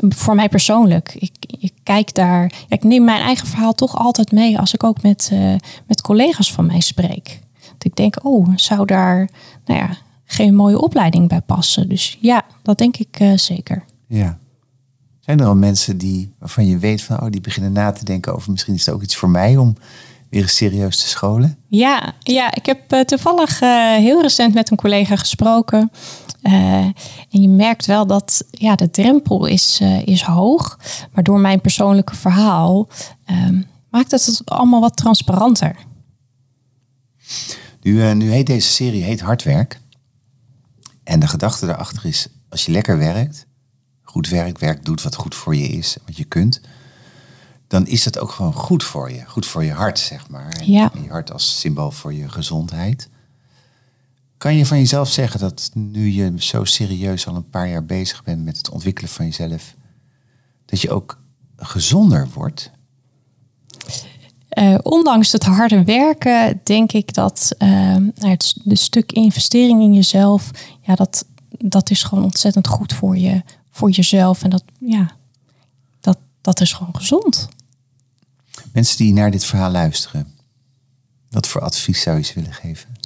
Voor 0.00 0.34
mij 0.34 0.48
persoonlijk. 0.48 1.14
Ik, 1.14 1.32
ik 1.60 1.72
kijk 1.82 2.14
daar. 2.14 2.52
ik 2.68 2.84
neem 2.84 3.04
mijn 3.04 3.22
eigen 3.22 3.46
verhaal 3.46 3.74
toch 3.74 3.96
altijd 3.96 4.32
mee 4.32 4.58
als 4.58 4.74
ik 4.74 4.84
ook 4.84 5.02
met, 5.02 5.28
eh, 5.32 5.54
met 5.86 6.00
collega's 6.00 6.52
van 6.52 6.66
mij 6.66 6.80
spreek. 6.80 7.40
Dat 7.60 7.84
ik 7.84 7.96
denk, 7.96 8.24
oh, 8.24 8.48
zou 8.54 8.86
daar 8.86 9.28
nou 9.64 9.80
ja, 9.80 9.96
geen 10.24 10.54
mooie 10.54 10.80
opleiding 10.80 11.28
bij 11.28 11.40
passen? 11.40 11.88
Dus 11.88 12.18
ja, 12.20 12.42
dat 12.62 12.78
denk 12.78 12.96
ik 12.96 13.16
eh, 13.18 13.36
zeker. 13.36 13.84
Ja. 14.06 14.38
Zijn 15.20 15.40
er 15.40 15.46
al 15.46 15.56
mensen 15.56 15.98
die, 15.98 16.32
waarvan 16.38 16.66
je 16.66 16.78
weet 16.78 17.02
van, 17.02 17.20
oh, 17.20 17.30
die 17.30 17.40
beginnen 17.40 17.72
na 17.72 17.92
te 17.92 18.04
denken 18.04 18.34
over 18.34 18.50
misschien 18.50 18.74
is 18.74 18.86
het 18.86 18.94
ook 18.94 19.02
iets 19.02 19.16
voor 19.16 19.30
mij 19.30 19.56
om 19.56 19.76
weer 20.30 20.48
serieus 20.48 21.02
te 21.02 21.08
scholen? 21.08 21.58
Ja, 21.68 22.12
ja 22.18 22.54
ik 22.54 22.66
heb 22.66 22.92
eh, 22.92 23.00
toevallig 23.00 23.60
heel 23.98 24.22
recent 24.22 24.54
met 24.54 24.70
een 24.70 24.76
collega 24.76 25.16
gesproken. 25.16 25.90
Eh, 26.42 26.84
en 27.30 27.40
je 27.40 27.48
merkt 27.48 27.86
wel 27.86 28.06
dat 28.06 28.44
ja, 28.50 28.74
de 28.74 28.90
drempel 28.90 29.46
is, 29.46 29.78
eh, 29.80 30.06
is 30.06 30.22
hoog. 30.22 30.78
Maar 31.12 31.24
door 31.24 31.38
mijn 31.38 31.60
persoonlijke 31.60 32.16
verhaal 32.16 32.88
ehm, 33.24 33.62
maakt 33.90 34.10
het 34.10 34.26
het 34.26 34.42
allemaal 34.44 34.80
wat 34.80 34.96
transparanter. 34.96 35.76
Nu, 37.80 38.02
eh, 38.02 38.12
nu 38.14 38.30
heet 38.30 38.46
deze 38.46 38.68
serie 38.68 39.02
heet 39.02 39.20
Hard 39.20 39.42
Werk. 39.42 39.80
En 41.04 41.20
de 41.20 41.28
gedachte 41.28 41.66
daarachter 41.66 42.04
is, 42.04 42.28
als 42.48 42.66
je 42.66 42.72
lekker 42.72 42.98
werkt, 42.98 43.46
goed 44.02 44.28
werk, 44.28 44.58
werk 44.58 44.84
doet 44.84 45.02
wat 45.02 45.14
goed 45.14 45.34
voor 45.34 45.56
je 45.56 45.68
is, 45.68 45.96
wat 46.06 46.16
je 46.16 46.24
kunt, 46.24 46.60
dan 47.66 47.86
is 47.86 48.02
dat 48.02 48.18
ook 48.18 48.30
gewoon 48.30 48.52
goed 48.52 48.84
voor 48.84 49.10
je. 49.10 49.24
Goed 49.26 49.46
voor 49.46 49.64
je 49.64 49.72
hart, 49.72 49.98
zeg 49.98 50.28
maar. 50.28 50.62
Ja. 50.64 50.90
Je 51.02 51.08
hart 51.08 51.32
als 51.32 51.60
symbool 51.60 51.90
voor 51.90 52.14
je 52.14 52.28
gezondheid. 52.28 53.08
Kan 54.38 54.56
je 54.56 54.66
van 54.66 54.78
jezelf 54.78 55.10
zeggen 55.10 55.40
dat 55.40 55.70
nu 55.74 56.08
je 56.08 56.32
zo 56.36 56.64
serieus 56.64 57.26
al 57.26 57.34
een 57.34 57.50
paar 57.50 57.68
jaar 57.68 57.84
bezig 57.84 58.24
bent 58.24 58.44
met 58.44 58.56
het 58.56 58.70
ontwikkelen 58.70 59.10
van 59.10 59.24
jezelf, 59.24 59.74
dat 60.64 60.80
je 60.80 60.90
ook 60.90 61.20
gezonder 61.56 62.28
wordt? 62.34 62.70
Eh, 64.48 64.78
ondanks 64.82 65.32
het 65.32 65.44
harde 65.44 65.84
werken, 65.84 66.60
denk 66.64 66.92
ik 66.92 67.14
dat 67.14 67.54
eh, 67.58 67.68
nou, 67.96 68.28
het 68.28 68.54
de 68.64 68.76
stuk 68.76 69.12
investering 69.12 69.82
in 69.82 69.94
jezelf, 69.94 70.50
ja, 70.82 70.94
dat, 70.94 71.24
dat 71.48 71.90
is 71.90 72.02
gewoon 72.02 72.24
ontzettend 72.24 72.66
goed 72.66 72.92
voor, 72.92 73.16
je, 73.16 73.42
voor 73.70 73.90
jezelf. 73.90 74.42
En 74.42 74.50
dat, 74.50 74.64
ja, 74.80 75.10
dat, 76.00 76.18
dat 76.40 76.60
is 76.60 76.72
gewoon 76.72 76.96
gezond. 76.96 77.48
Mensen 78.72 78.96
die 78.96 79.12
naar 79.12 79.30
dit 79.30 79.44
verhaal 79.44 79.70
luisteren, 79.70 80.34
wat 81.30 81.46
voor 81.46 81.60
advies 81.60 82.02
zou 82.02 82.16
je 82.16 82.22
ze 82.22 82.34
willen 82.34 82.52
geven? 82.52 82.96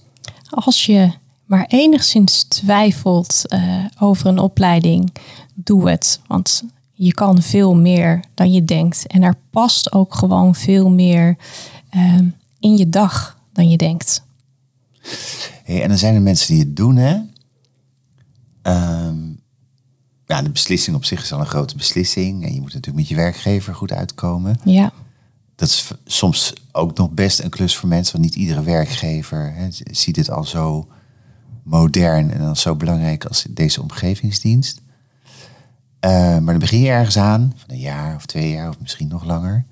Als 0.51 0.87
je 0.87 1.21
maar 1.53 1.67
enigszins 1.69 2.43
twijfelt 2.43 3.49
eh, 3.49 3.85
over 3.99 4.27
een 4.27 4.39
opleiding, 4.39 5.13
doe 5.55 5.91
het. 5.91 6.21
Want 6.27 6.63
je 6.93 7.15
kan 7.15 7.43
veel 7.43 7.75
meer 7.75 8.25
dan 8.35 8.53
je 8.53 8.65
denkt. 8.65 9.07
En 9.07 9.23
er 9.23 9.35
past 9.51 9.93
ook 9.93 10.15
gewoon 10.15 10.55
veel 10.55 10.91
meer 10.91 11.37
eh, 11.91 12.19
in 12.61 12.77
je 12.77 12.89
dag 12.89 13.39
dan 13.53 13.69
je 13.69 13.77
denkt. 13.77 14.23
Hey, 15.65 15.83
en 15.83 15.89
dan 15.89 15.99
zijn 15.99 16.15
er 16.15 16.23
mensen 16.23 16.55
die 16.55 16.65
het 16.65 16.77
doen, 16.77 16.97
hè? 16.97 17.21
Ehm, 18.63 19.19
ja, 20.27 20.43
de 20.43 20.51
beslissing 20.51 20.97
op 20.97 21.05
zich 21.05 21.23
is 21.23 21.33
al 21.33 21.41
een 21.41 21.47
grote 21.47 21.77
beslissing. 21.77 22.45
En 22.45 22.55
je 22.55 22.61
moet 22.61 22.75
natuurlijk 22.75 22.97
met 22.97 23.09
je 23.09 23.15
werkgever 23.15 23.75
goed 23.75 23.93
uitkomen. 23.93 24.61
Ja, 24.65 24.93
Dat 25.55 25.69
is 25.69 25.91
soms 26.05 26.53
ook 26.71 26.97
nog 26.97 27.11
best 27.11 27.41
een 27.41 27.51
klus 27.51 27.77
voor 27.77 27.89
mensen. 27.89 28.13
Want 28.13 28.25
niet 28.25 28.43
iedere 28.43 28.63
werkgever 28.63 29.55
hè, 29.55 29.69
ziet 29.91 30.17
het 30.17 30.31
al 30.31 30.45
zo 30.45 30.87
modern 31.63 32.33
en 32.33 32.41
al 32.41 32.57
zo 32.57 32.77
belangrijk 32.77 33.25
als 33.25 33.47
deze 33.51 33.83
omgevingsdienst. 33.83 34.81
Eh, 36.01 36.11
maar 36.11 36.45
dan 36.45 36.59
begin 36.59 36.81
je 36.81 36.89
ergens 36.89 37.19
aan, 37.19 37.53
van 37.57 37.75
een 37.75 37.81
jaar 37.81 38.15
of 38.17 38.27
twee 38.27 38.51
jaar 38.51 38.69
of 38.69 38.77
misschien 38.81 39.09
nog 39.09 39.25
langer. 39.25 39.65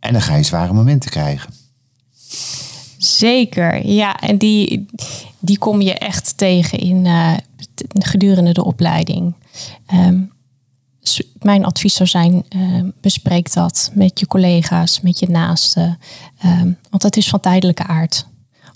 En 0.00 0.12
dan 0.12 0.22
ga 0.22 0.34
je 0.34 0.42
zware 0.42 0.72
momenten 0.72 1.10
krijgen. 1.10 1.52
zeker. 2.98 3.86
Ja, 3.86 4.20
en 4.20 4.38
die, 4.38 4.86
die 5.38 5.58
kom 5.58 5.80
je 5.80 5.94
echt 5.94 6.36
tegen 6.36 6.78
in, 6.78 7.06
eh, 7.06 7.36
gedurende 7.92 8.52
de 8.52 8.64
opleiding. 8.64 9.34
Ehm, 9.86 10.20
mijn 11.40 11.64
advies 11.64 11.94
zou 11.94 12.08
zijn, 12.08 12.44
ehm, 12.48 12.90
bespreek 13.00 13.52
dat 13.52 13.90
met 13.94 14.20
je 14.20 14.26
collega's, 14.26 15.00
met 15.00 15.18
je 15.18 15.28
naasten. 15.28 15.98
Ehm, 16.38 16.72
want 16.90 17.02
het 17.02 17.16
is 17.16 17.28
van 17.28 17.40
tijdelijke 17.40 17.86
aard. 17.86 18.26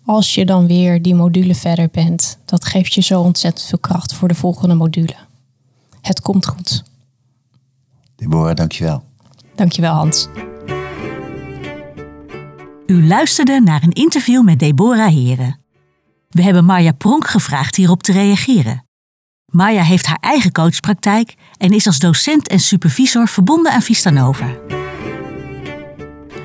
Als 0.04 0.34
je 0.34 0.44
dan 0.44 0.66
weer 0.66 1.02
die 1.02 1.14
module 1.14 1.54
verder 1.54 1.88
bent, 1.92 2.38
dat 2.44 2.64
geeft 2.64 2.94
je 2.94 3.00
zo 3.00 3.20
ontzettend 3.20 3.68
veel 3.68 3.78
kracht 3.78 4.14
voor 4.14 4.28
de 4.28 4.34
volgende 4.34 4.74
module. 4.74 5.14
Het 6.00 6.20
komt 6.20 6.46
goed. 6.46 6.82
Deborah, 8.16 8.54
dankjewel. 8.54 9.04
Dankjewel 9.54 9.94
Hans. 9.94 10.28
U 12.86 13.06
luisterde 13.06 13.60
naar 13.60 13.82
een 13.82 13.92
interview 13.92 14.42
met 14.42 14.58
Deborah 14.58 15.08
Heren. 15.08 15.60
We 16.28 16.42
hebben 16.42 16.64
Marja 16.64 16.92
Pronk 16.92 17.26
gevraagd 17.26 17.76
hierop 17.76 18.02
te 18.02 18.12
reageren. 18.12 18.84
Marja 19.46 19.82
heeft 19.82 20.06
haar 20.06 20.18
eigen 20.20 20.52
coachpraktijk 20.52 21.34
en 21.56 21.72
is 21.72 21.86
als 21.86 21.98
docent 21.98 22.48
en 22.48 22.60
supervisor 22.60 23.28
verbonden 23.28 23.72
aan 23.72 23.82
Vistanova. 23.82 24.54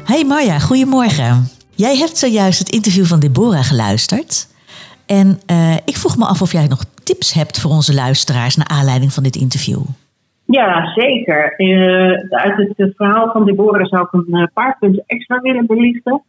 Hey 0.03 0.23
Marja, 0.23 0.59
goedemorgen. 0.59 1.56
Jij 1.85 1.95
hebt 1.97 2.17
zojuist 2.17 2.59
het 2.59 2.69
interview 2.69 3.05
van 3.05 3.19
Deborah 3.19 3.63
geluisterd. 3.71 4.31
En 5.07 5.27
eh, 5.45 5.75
ik 5.91 5.95
vroeg 5.95 6.17
me 6.17 6.25
af 6.25 6.41
of 6.41 6.51
jij 6.51 6.67
nog 6.67 6.83
tips 7.03 7.33
hebt 7.33 7.61
voor 7.61 7.71
onze 7.71 7.93
luisteraars 7.93 8.55
naar 8.55 8.67
aanleiding 8.67 9.11
van 9.13 9.23
dit 9.23 9.35
interview. 9.35 9.81
Ja, 10.45 10.91
zeker. 10.95 11.53
Eh, 11.55 12.37
uit 12.45 12.57
het 12.57 12.73
eh, 12.75 12.87
verhaal 12.95 13.31
van 13.31 13.45
Deborah 13.45 13.85
zou 13.85 14.03
ik 14.03 14.13
een 14.13 14.49
paar 14.53 14.77
punten 14.79 15.03
extra 15.05 15.39
willen 15.39 15.65
belichten. 15.65 16.23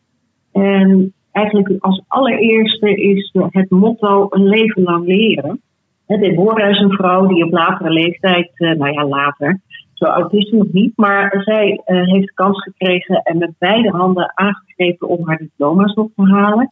En 0.52 1.12
eigenlijk 1.32 1.74
als 1.80 2.02
allereerste 2.06 2.94
is 2.94 3.32
het 3.50 3.70
motto 3.70 4.26
een 4.30 4.48
leven 4.48 4.82
lang 4.82 5.06
leren. 5.06 5.60
Deborah 6.06 6.70
is 6.70 6.80
een 6.80 6.92
vrouw 6.92 7.26
die 7.26 7.44
op 7.44 7.52
latere 7.52 7.90
leeftijd, 7.90 8.50
nou 8.58 8.92
ja, 8.92 9.06
later, 9.06 9.60
zo 9.98 10.04
oud 10.04 10.32
is 10.32 10.48
ze 10.48 10.56
nog 10.56 10.72
niet, 10.72 10.92
maar 10.96 11.42
zij 11.44 11.80
eh, 11.84 12.02
heeft 12.02 12.26
de 12.26 12.34
kans 12.34 12.62
gekregen 12.62 13.22
en 13.22 13.38
met 13.38 13.52
beide 13.58 13.88
handen 13.88 14.32
aangegrepen 14.34 15.08
om 15.08 15.26
haar 15.26 15.38
diploma's 15.38 15.94
op 15.94 16.10
te 16.16 16.22
halen. 16.22 16.70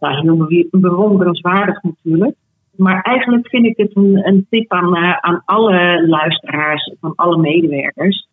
Nou, 0.00 0.46
heel 0.48 0.66
bewonderenswaardig 0.70 1.82
natuurlijk. 1.82 2.34
Maar 2.76 3.02
eigenlijk 3.02 3.48
vind 3.48 3.66
ik 3.66 3.76
het 3.76 3.96
een, 3.96 4.26
een 4.26 4.46
tip 4.50 4.72
aan, 4.72 4.96
eh, 4.96 5.16
aan 5.16 5.42
alle 5.44 6.06
luisteraars, 6.08 6.94
van 7.00 7.12
alle 7.14 7.36
medewerkers, 7.38 8.28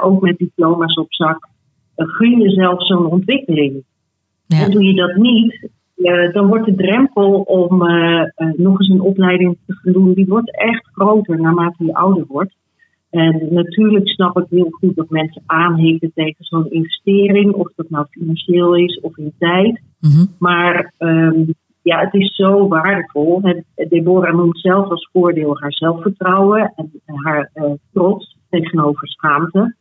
ook 0.00 0.20
met 0.20 0.38
diploma's 0.38 0.94
op 0.94 1.12
zak. 1.14 1.48
eh, 1.94 2.06
gun 2.06 2.40
jezelf 2.40 2.86
zo'n 2.86 3.10
ontwikkeling. 3.10 3.84
Ja. 4.46 4.64
En 4.64 4.70
doe 4.70 4.84
je 4.84 4.94
dat 4.94 5.16
niet, 5.16 5.68
dan 6.32 6.46
wordt 6.46 6.66
de 6.66 6.74
drempel 6.74 7.40
om 7.40 7.86
eh, 7.86 8.22
nog 8.56 8.78
eens 8.78 8.88
een 8.88 9.00
opleiding 9.00 9.56
te 9.66 9.74
gaan 9.74 9.92
doen, 9.92 10.12
die 10.12 10.26
wordt 10.26 10.56
echt 10.56 10.88
groter 10.92 11.40
naarmate 11.40 11.84
je 11.84 11.94
ouder 11.94 12.24
wordt. 12.28 12.54
En 13.16 13.48
natuurlijk 13.50 14.08
snap 14.08 14.38
ik 14.38 14.46
heel 14.50 14.70
goed 14.70 14.96
dat 14.96 15.10
mensen 15.10 15.42
aanhikken 15.46 16.12
tegen 16.14 16.44
zo'n 16.44 16.70
investering, 16.70 17.52
of 17.52 17.72
dat 17.76 17.90
nou 17.90 18.06
financieel 18.10 18.74
is 18.74 19.00
of 19.00 19.16
in 19.16 19.32
tijd. 19.38 19.80
Mhm. 20.00 20.24
Maar 20.38 20.92
ehm, 20.98 21.44
ja, 21.82 21.98
het 22.00 22.14
is 22.14 22.34
zo 22.34 22.68
waardevol. 22.68 23.40
Deborah 23.88 24.36
noemt 24.36 24.58
zelf 24.58 24.88
als 24.88 25.08
voordeel 25.12 25.60
haar 25.60 25.72
zelfvertrouwen 25.72 26.72
en 26.76 26.90
haar 27.04 27.50
eh, 27.52 27.70
trots 27.92 28.36
tegenover 28.50 29.08
schaamte. 29.08 29.74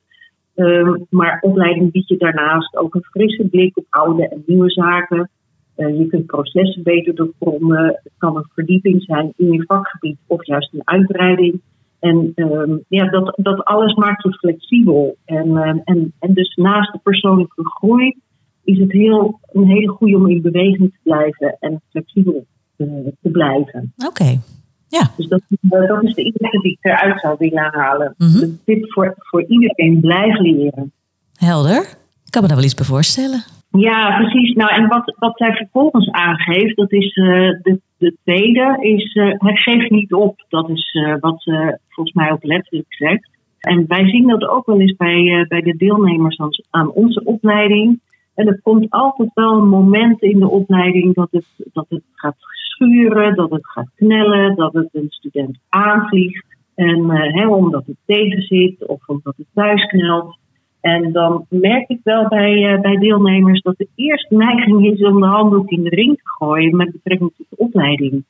Ehm, 0.56 0.98
maar 1.10 1.38
opleiding 1.42 1.92
biedt 1.92 2.08
je 2.08 2.18
daarnaast 2.18 2.78
ook 2.78 2.96
een 2.96 3.04
frisse 3.04 3.48
blik 3.48 3.78
op 3.78 3.86
oude 3.90 4.28
en 4.28 4.44
nieuwe 4.46 4.70
zaken. 4.70 5.30
Eh, 5.76 5.98
je 5.98 6.08
kunt 6.08 6.26
processen 6.26 6.84
beter 6.84 7.16
doorgronden. 7.16 7.86
Het 7.86 8.14
kan 8.18 8.38
een 8.38 8.50
verdieping 8.54 9.04
zijn 9.04 9.34
in 9.38 9.52
je 9.52 9.64
vakgebied 9.68 10.18
of 10.28 10.46
juist 10.46 10.74
een 10.74 10.88
uitbreiding. 10.88 11.62
En 12.06 12.32
ehm, 12.36 12.78
ja, 12.88 13.10
dat, 13.10 13.34
dat 13.36 13.64
alles 13.64 13.94
maakt 13.94 14.24
je 14.24 14.34
flexibel. 14.34 15.18
En, 15.26 15.58
ehm, 15.58 15.78
en, 15.84 16.14
en 16.20 16.34
dus 16.34 16.56
naast 16.56 16.92
de 16.92 17.00
persoonlijke 17.04 17.70
groei 17.70 18.18
is 18.64 18.80
het 18.80 18.92
heel, 18.92 19.40
een 19.52 19.68
hele 19.68 19.88
goede 19.88 20.16
om 20.16 20.30
in 20.30 20.42
beweging 20.42 20.92
te 20.92 21.00
blijven 21.04 21.58
en 21.60 21.82
flexibel 21.90 22.46
te 22.78 23.30
blijven. 23.32 23.94
Oké. 24.08 24.40
Ja. 24.88 25.12
Dus 25.18 25.28
dat, 25.28 25.42
eh, 25.70 25.88
dat 25.88 26.04
is 26.04 26.14
de 26.14 26.24
eerste 26.24 26.60
die 26.62 26.72
ik 26.72 26.86
eruit 26.92 27.20
zou 27.20 27.36
willen 27.40 27.70
halen. 27.72 28.16
Mhm. 28.18 28.40
De 28.40 28.64
tip 28.66 28.92
voor, 28.92 29.14
voor 29.18 29.46
iedereen, 29.48 30.00
blijf 30.00 30.40
leren. 30.40 30.92
Helder. 31.36 31.82
Ik 32.26 32.32
kan 32.32 32.42
me 32.42 32.48
daar 32.48 32.58
wel 32.58 32.66
iets 32.66 32.76
bij 32.76 32.86
voorstellen. 32.86 33.44
Ja, 33.72 34.18
precies. 34.18 34.54
Nou, 34.54 34.72
en 34.72 34.88
wat, 34.88 35.16
wat 35.20 35.38
zij 35.38 35.54
vervolgens 35.54 36.12
aangeeft, 36.12 36.76
dat 36.76 36.92
is 36.92 37.16
eh, 37.16 37.26
de, 37.62 37.82
de 37.98 38.18
tweede, 38.24 38.78
is 38.80 39.14
eh 39.14 39.32
het 39.38 39.62
geeft 39.62 39.90
niet 39.90 40.14
op. 40.14 40.46
Dat 40.50 40.70
is 40.70 40.92
eh, 40.94 41.16
wat 41.20 41.42
ze 41.42 41.80
volgens 41.90 42.16
mij 42.16 42.32
ook 42.32 42.44
letterlijk 42.44 42.94
zegt. 42.94 43.30
En 43.60 43.86
wij 43.88 44.10
zien 44.10 44.28
dat 44.28 44.48
ook 44.48 44.66
wel 44.66 44.80
eens 44.80 44.96
bij, 44.96 45.40
eh, 45.40 45.48
bij 45.48 45.62
de 45.62 45.76
deelnemers 45.78 46.40
aan, 46.70 46.92
onze 46.92 47.24
opleiding. 47.24 48.00
En 48.36 48.48
er 48.48 48.60
komt 48.64 48.90
altijd 48.90 49.30
wel 49.34 49.58
een 49.58 49.68
moment 49.68 50.22
in 50.22 50.40
de 50.40 50.50
opleiding 50.50 51.14
dat 51.14 51.28
het, 51.32 51.46
dat 51.74 51.86
het 51.90 52.04
gaat 52.14 52.36
schuren, 52.38 53.36
dat 53.36 53.50
het 53.50 53.68
gaat 53.68 53.92
knellen, 53.96 54.56
dat 54.56 54.74
het 54.74 54.90
een 54.92 55.10
student 55.10 55.58
aanvliegt. 55.70 56.46
En 56.76 57.10
eh, 57.10 57.34
hè, 57.34 57.48
omdat 57.48 57.86
het 57.86 57.98
tegen 58.06 58.42
zit 58.42 58.86
of 58.86 59.08
omdat 59.08 59.34
het 59.38 59.48
thuis 59.54 59.86
knelt. 59.86 60.38
En 60.86 61.12
dan 61.12 61.46
merk 61.50 61.90
ik 61.90 62.00
wel 62.04 62.28
bij, 62.28 62.74
eh, 62.74 62.82
bij 62.82 62.98
deelnemers 62.98 63.62
dat 63.62 63.78
de 63.78 63.88
eerste 63.96 64.36
neiging 64.36 64.86
is 64.86 65.02
om 65.02 65.22
de 65.22 65.28
handdoek 65.28 65.70
in 65.70 65.84
de 65.84 65.90
ring 65.90 66.18
te 66.18 66.24
gooien 66.38 66.76
met 66.76 66.92
betrekking 66.92 67.32
tot 67.38 67.46
de 67.50 67.56
opleiding. 67.58 68.24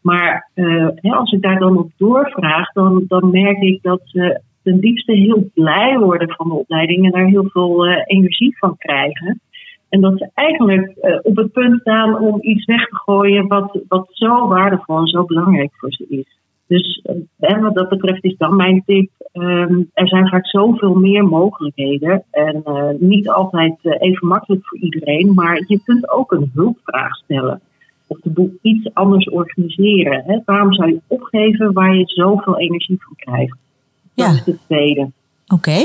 Maar 0.00 0.50
eh, 0.54 0.88
hè, 0.94 1.10
als 1.10 1.32
ik 1.32 1.42
daar 1.42 1.58
dan 1.58 1.78
op 1.78 1.90
doorvraag, 1.96 2.72
dan, 2.72 3.04
dan 3.08 3.30
merk 3.30 3.60
ik 3.60 3.82
dat 3.82 4.00
ze 4.04 4.40
ten 4.62 4.80
diepste 4.80 5.12
heel 5.12 5.50
blij 5.54 5.98
worden 5.98 6.30
van 6.30 6.48
de 6.48 6.54
opleiding 6.54 7.04
en 7.04 7.10
daar 7.10 7.26
heel 7.26 7.48
veel 7.48 7.86
eh, 7.86 8.02
energie 8.06 8.58
van 8.58 8.76
krijgen. 8.76 9.40
En 9.88 10.00
dat 10.00 10.18
ze 10.18 10.30
eigenlijk 10.34 10.92
op 11.22 11.36
het 11.36 11.52
punt 11.52 11.80
staan 11.80 12.18
om 12.18 12.38
iets 12.40 12.64
weg 12.64 12.88
te 12.88 12.96
gooien 12.96 13.46
wat, 13.46 13.78
wat 13.88 14.08
zo 14.10 14.48
waardevol 14.48 14.98
en 14.98 15.06
zo 15.06 15.24
belangrijk 15.24 15.70
voor 15.72 15.92
ze 15.92 16.06
is. 16.08 16.38
Dus 16.68 17.00
eh, 17.02 17.14
en 17.52 17.60
wat 17.60 17.74
dat 17.74 17.88
betreft 17.88 18.24
is 18.24 18.36
dan 18.36 18.56
mijn 18.56 18.82
tip. 18.86 19.10
ehm, 19.32 19.82
er 19.92 20.08
zijn 20.08 20.28
vaak 20.28 20.46
zoveel 20.46 20.94
meer 20.94 21.24
mogelijkheden. 21.24 22.22
En 22.30 22.60
eh, 22.64 22.88
niet 22.98 23.28
altijd 23.28 23.78
eh, 23.82 23.92
even 23.98 24.28
makkelijk 24.28 24.66
voor 24.66 24.78
iedereen. 24.78 25.34
Maar 25.34 25.64
je 25.66 25.80
kunt 25.84 26.10
ook 26.10 26.32
een 26.32 26.50
hulpvraag 26.54 27.16
stellen. 27.16 27.60
Of 28.06 28.18
de 28.20 28.30
boel 28.30 28.58
iets 28.62 28.94
anders 28.94 29.28
organiseren. 29.30 30.22
Hè? 30.26 30.38
Waarom 30.44 30.72
zou 30.72 30.88
je 30.88 31.00
opgeven 31.06 31.72
waar 31.72 31.94
je 31.96 32.02
zoveel 32.06 32.58
energie 32.58 32.96
van 33.00 33.14
krijgt? 33.16 33.56
Dat 34.14 34.26
Ja. 34.26 34.32
is 34.32 34.44
de 34.44 34.56
tweede. 34.66 35.10
Oké. 35.54 35.80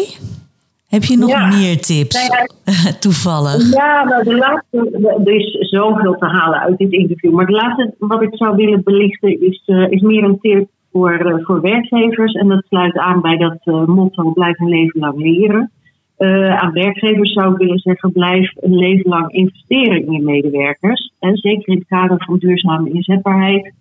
Heb 0.95 1.03
je 1.03 1.17
nog 1.17 1.29
Ja. 1.29 1.47
meer 1.47 1.77
tips? 1.81 2.15
Nou 2.29 2.47
Toevallig. 3.05 3.73
Ja, 3.73 4.03
nou, 4.03 4.23
de 4.23 4.35
laatste, 4.35 4.77
er 5.25 5.35
is 5.35 5.69
zoveel 5.69 6.15
te 6.15 6.25
halen 6.25 6.59
uit 6.59 6.77
dit 6.77 6.91
interview. 6.91 7.31
Maar 7.31 7.45
de 7.45 7.51
laatste 7.51 7.93
wat 7.99 8.21
ik 8.21 8.35
zou 8.35 8.55
willen 8.55 8.83
belichten 8.83 9.41
is, 9.41 9.61
eh, 9.65 9.91
is 9.91 10.01
meer 10.01 10.23
een 10.23 10.39
tip 10.39 10.67
voor, 10.91 11.13
eh, 11.13 11.35
voor 11.45 11.61
werkgevers. 11.61 12.33
En 12.33 12.47
dat 12.47 12.63
sluit 12.67 12.97
aan 12.97 13.21
bij 13.21 13.37
dat 13.37 13.57
eh, 13.63 13.85
motto 13.85 14.31
blijf 14.31 14.59
een 14.59 14.69
leven 14.69 14.99
lang 14.99 15.17
leren. 15.17 15.71
Aan 16.57 16.71
werkgevers 16.73 17.33
zou 17.33 17.51
ik 17.51 17.57
willen 17.57 17.79
zeggen, 17.79 18.11
blijf 18.11 18.51
een 18.55 18.75
leven 18.75 19.09
lang 19.09 19.31
investeren 19.31 20.05
in 20.05 20.11
je 20.11 20.21
medewerkers. 20.21 21.11
En 21.19 21.37
zeker 21.37 21.67
in 21.67 21.77
het 21.77 21.87
kader 21.87 22.23
van 22.25 22.37
duurzame 22.37 22.89
inzetbaarheid. 22.89 23.73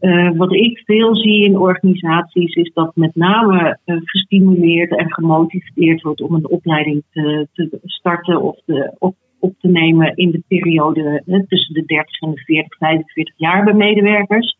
Eh, 0.00 0.30
wat 0.36 0.54
ik 0.54 0.82
veel 0.84 1.16
zie 1.16 1.44
in 1.44 1.58
organisaties 1.58 2.54
is 2.54 2.70
dat 2.74 2.96
met 2.96 3.14
name 3.14 3.78
eh, 3.84 3.96
gestimuleerd 4.04 4.96
en 4.96 5.12
gemotiveerd 5.12 6.02
wordt 6.02 6.20
om 6.20 6.34
een 6.34 6.48
opleiding 6.48 7.02
te, 7.12 7.48
te 7.52 7.78
starten 7.84 8.42
of 8.42 8.56
op, 8.98 9.14
op 9.38 9.54
te 9.58 9.68
nemen 9.68 10.16
in 10.16 10.30
de 10.30 10.42
periode 10.48 11.22
eh, 11.26 11.40
tussen 11.48 11.74
de 11.74 11.84
30 11.84 12.20
en 12.20 12.30
de 12.30 12.40
40, 12.40 12.78
45 12.78 13.34
jaar 13.36 13.64
bij 13.64 13.74
medewerkers. 13.74 14.56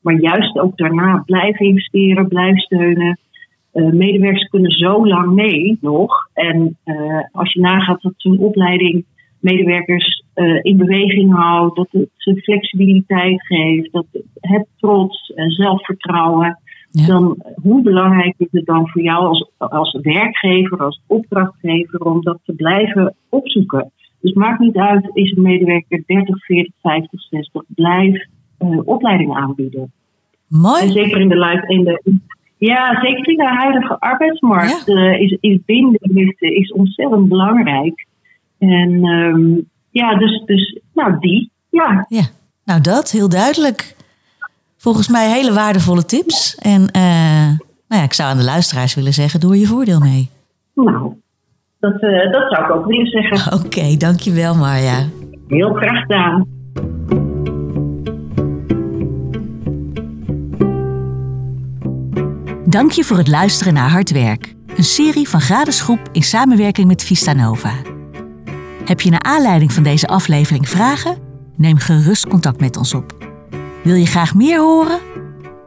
Maar 0.00 0.20
juist 0.20 0.58
ook 0.58 0.76
daarna 0.76 1.22
blijven 1.26 1.66
investeren, 1.66 2.28
blijven 2.28 2.60
steunen. 2.60 3.18
Medewerkers 3.72 4.48
kunnen 4.48 4.70
zo 4.70 5.06
lang 5.06 5.32
mee 5.32 5.78
nog. 5.80 6.28
En 6.32 6.78
als 7.32 7.52
je 7.52 7.60
nagaat 7.60 8.02
dat 8.02 8.12
zo'n 8.16 8.38
opleiding 8.38 9.04
medewerkers 9.40 10.21
eh, 10.34 10.58
in 10.62 10.76
beweging 10.76 11.34
houdt, 11.34 11.76
dat 11.76 11.88
het 11.90 12.08
ze 12.16 12.34
flexibiliteit 12.34 13.46
geeft, 13.46 13.92
dat 13.92 14.06
het, 14.12 14.24
het 14.40 14.66
trots 14.78 15.32
en 15.34 15.50
zelfvertrouwen. 15.50 16.58
Ja. 16.90 17.06
Dan 17.06 17.42
hoe 17.62 17.82
belangrijk 17.82 18.34
is 18.38 18.48
het 18.50 18.66
dan 18.66 18.88
voor 18.88 19.02
jou 19.02 19.26
als, 19.26 19.50
als 19.58 19.98
werkgever, 20.02 20.78
als 20.78 21.00
opdrachtgever, 21.06 22.00
om 22.00 22.22
dat 22.22 22.38
te 22.44 22.52
blijven 22.52 23.14
opzoeken? 23.28 23.92
Dus 24.20 24.32
maakt 24.32 24.60
niet 24.60 24.76
uit, 24.76 25.10
is 25.12 25.36
een 25.36 25.42
medewerker 25.42 26.02
30, 26.06 26.44
40, 26.44 26.72
50, 26.80 27.22
60, 27.22 27.62
blijf 27.68 28.26
eh, 28.58 28.78
opleiding 28.84 29.34
aanbieden. 29.34 29.92
En 30.50 30.60
Mooi. 30.60 30.88
zeker 30.88 31.20
in 31.20 31.28
de, 31.28 31.36
luid- 31.36 31.68
in 31.70 31.84
de 31.84 32.20
ja, 32.66 33.00
zeker 33.00 33.28
in 33.28 33.36
de 33.36 33.48
huidige 33.48 34.00
arbeidsmarkt 34.00 34.88
eh, 34.88 35.20
is, 35.20 35.36
is 35.40 35.58
binden 35.64 36.16
is, 36.16 36.34
is 36.38 36.72
ontzettend 36.72 37.28
belangrijk. 37.28 38.06
En 38.58 39.04
ehm, 39.04 39.60
ja, 39.92 40.14
dus, 40.18 40.42
dus 40.44 40.80
nou 40.94 41.18
die, 41.18 41.50
ja. 41.68 42.06
Ja, 42.08 42.24
nou 42.64 42.80
dat, 42.80 43.10
heel 43.10 43.28
duidelijk. 43.28 43.96
Volgens 44.76 45.08
mij 45.08 45.30
hele 45.30 45.52
waardevolle 45.52 46.04
tips. 46.04 46.54
En 46.54 46.90
eh, 46.90 47.48
nou 47.88 48.00
ja, 48.00 48.02
ik 48.02 48.12
zou 48.12 48.30
aan 48.30 48.36
de 48.36 48.44
luisteraars 48.44 48.94
willen 48.94 49.12
zeggen, 49.12 49.40
doe 49.40 49.52
er 49.52 49.58
je 49.58 49.66
voordeel 49.66 50.00
mee. 50.00 50.30
Nou, 50.74 51.12
dat, 51.80 52.00
eh, 52.00 52.32
dat 52.32 52.50
zou 52.50 52.64
ik 52.64 52.70
ook 52.70 52.86
willen 52.86 53.06
zeggen. 53.06 53.52
Oké, 53.58 53.96
dankjewel 53.96 54.54
Marja. 54.54 55.06
Heel 55.48 55.74
graag 55.74 56.00
gedaan. 56.00 56.46
Dank 62.64 62.90
je 62.90 63.04
voor 63.04 63.16
het 63.16 63.28
luisteren 63.28 63.74
naar 63.74 63.90
Hard 63.90 64.12
Werk. 64.12 64.54
Een 64.76 64.84
serie 64.84 65.28
van 65.28 65.40
Gradesgroep 65.40 66.00
in 66.12 66.22
samenwerking 66.22 66.86
met 66.86 67.04
Vista 67.04 67.32
Nova. 67.32 67.91
Heb 68.84 69.00
je 69.00 69.10
naar 69.10 69.22
aanleiding 69.22 69.72
van 69.72 69.82
deze 69.82 70.06
aflevering 70.06 70.68
vragen? 70.68 71.18
Neem 71.56 71.76
gerust 71.76 72.26
contact 72.26 72.60
met 72.60 72.76
ons 72.76 72.94
op. 72.94 73.16
Wil 73.82 73.94
je 73.94 74.06
graag 74.06 74.34
meer 74.34 74.58
horen? 74.58 75.00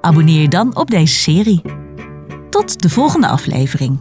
Abonneer 0.02 0.42
je 0.42 0.48
dan 0.48 0.76
op 0.76 0.90
deze 0.90 1.16
serie. 1.16 1.62
Tot 2.50 2.82
de 2.82 2.90
volgende 2.90 3.28
aflevering. 3.28 4.00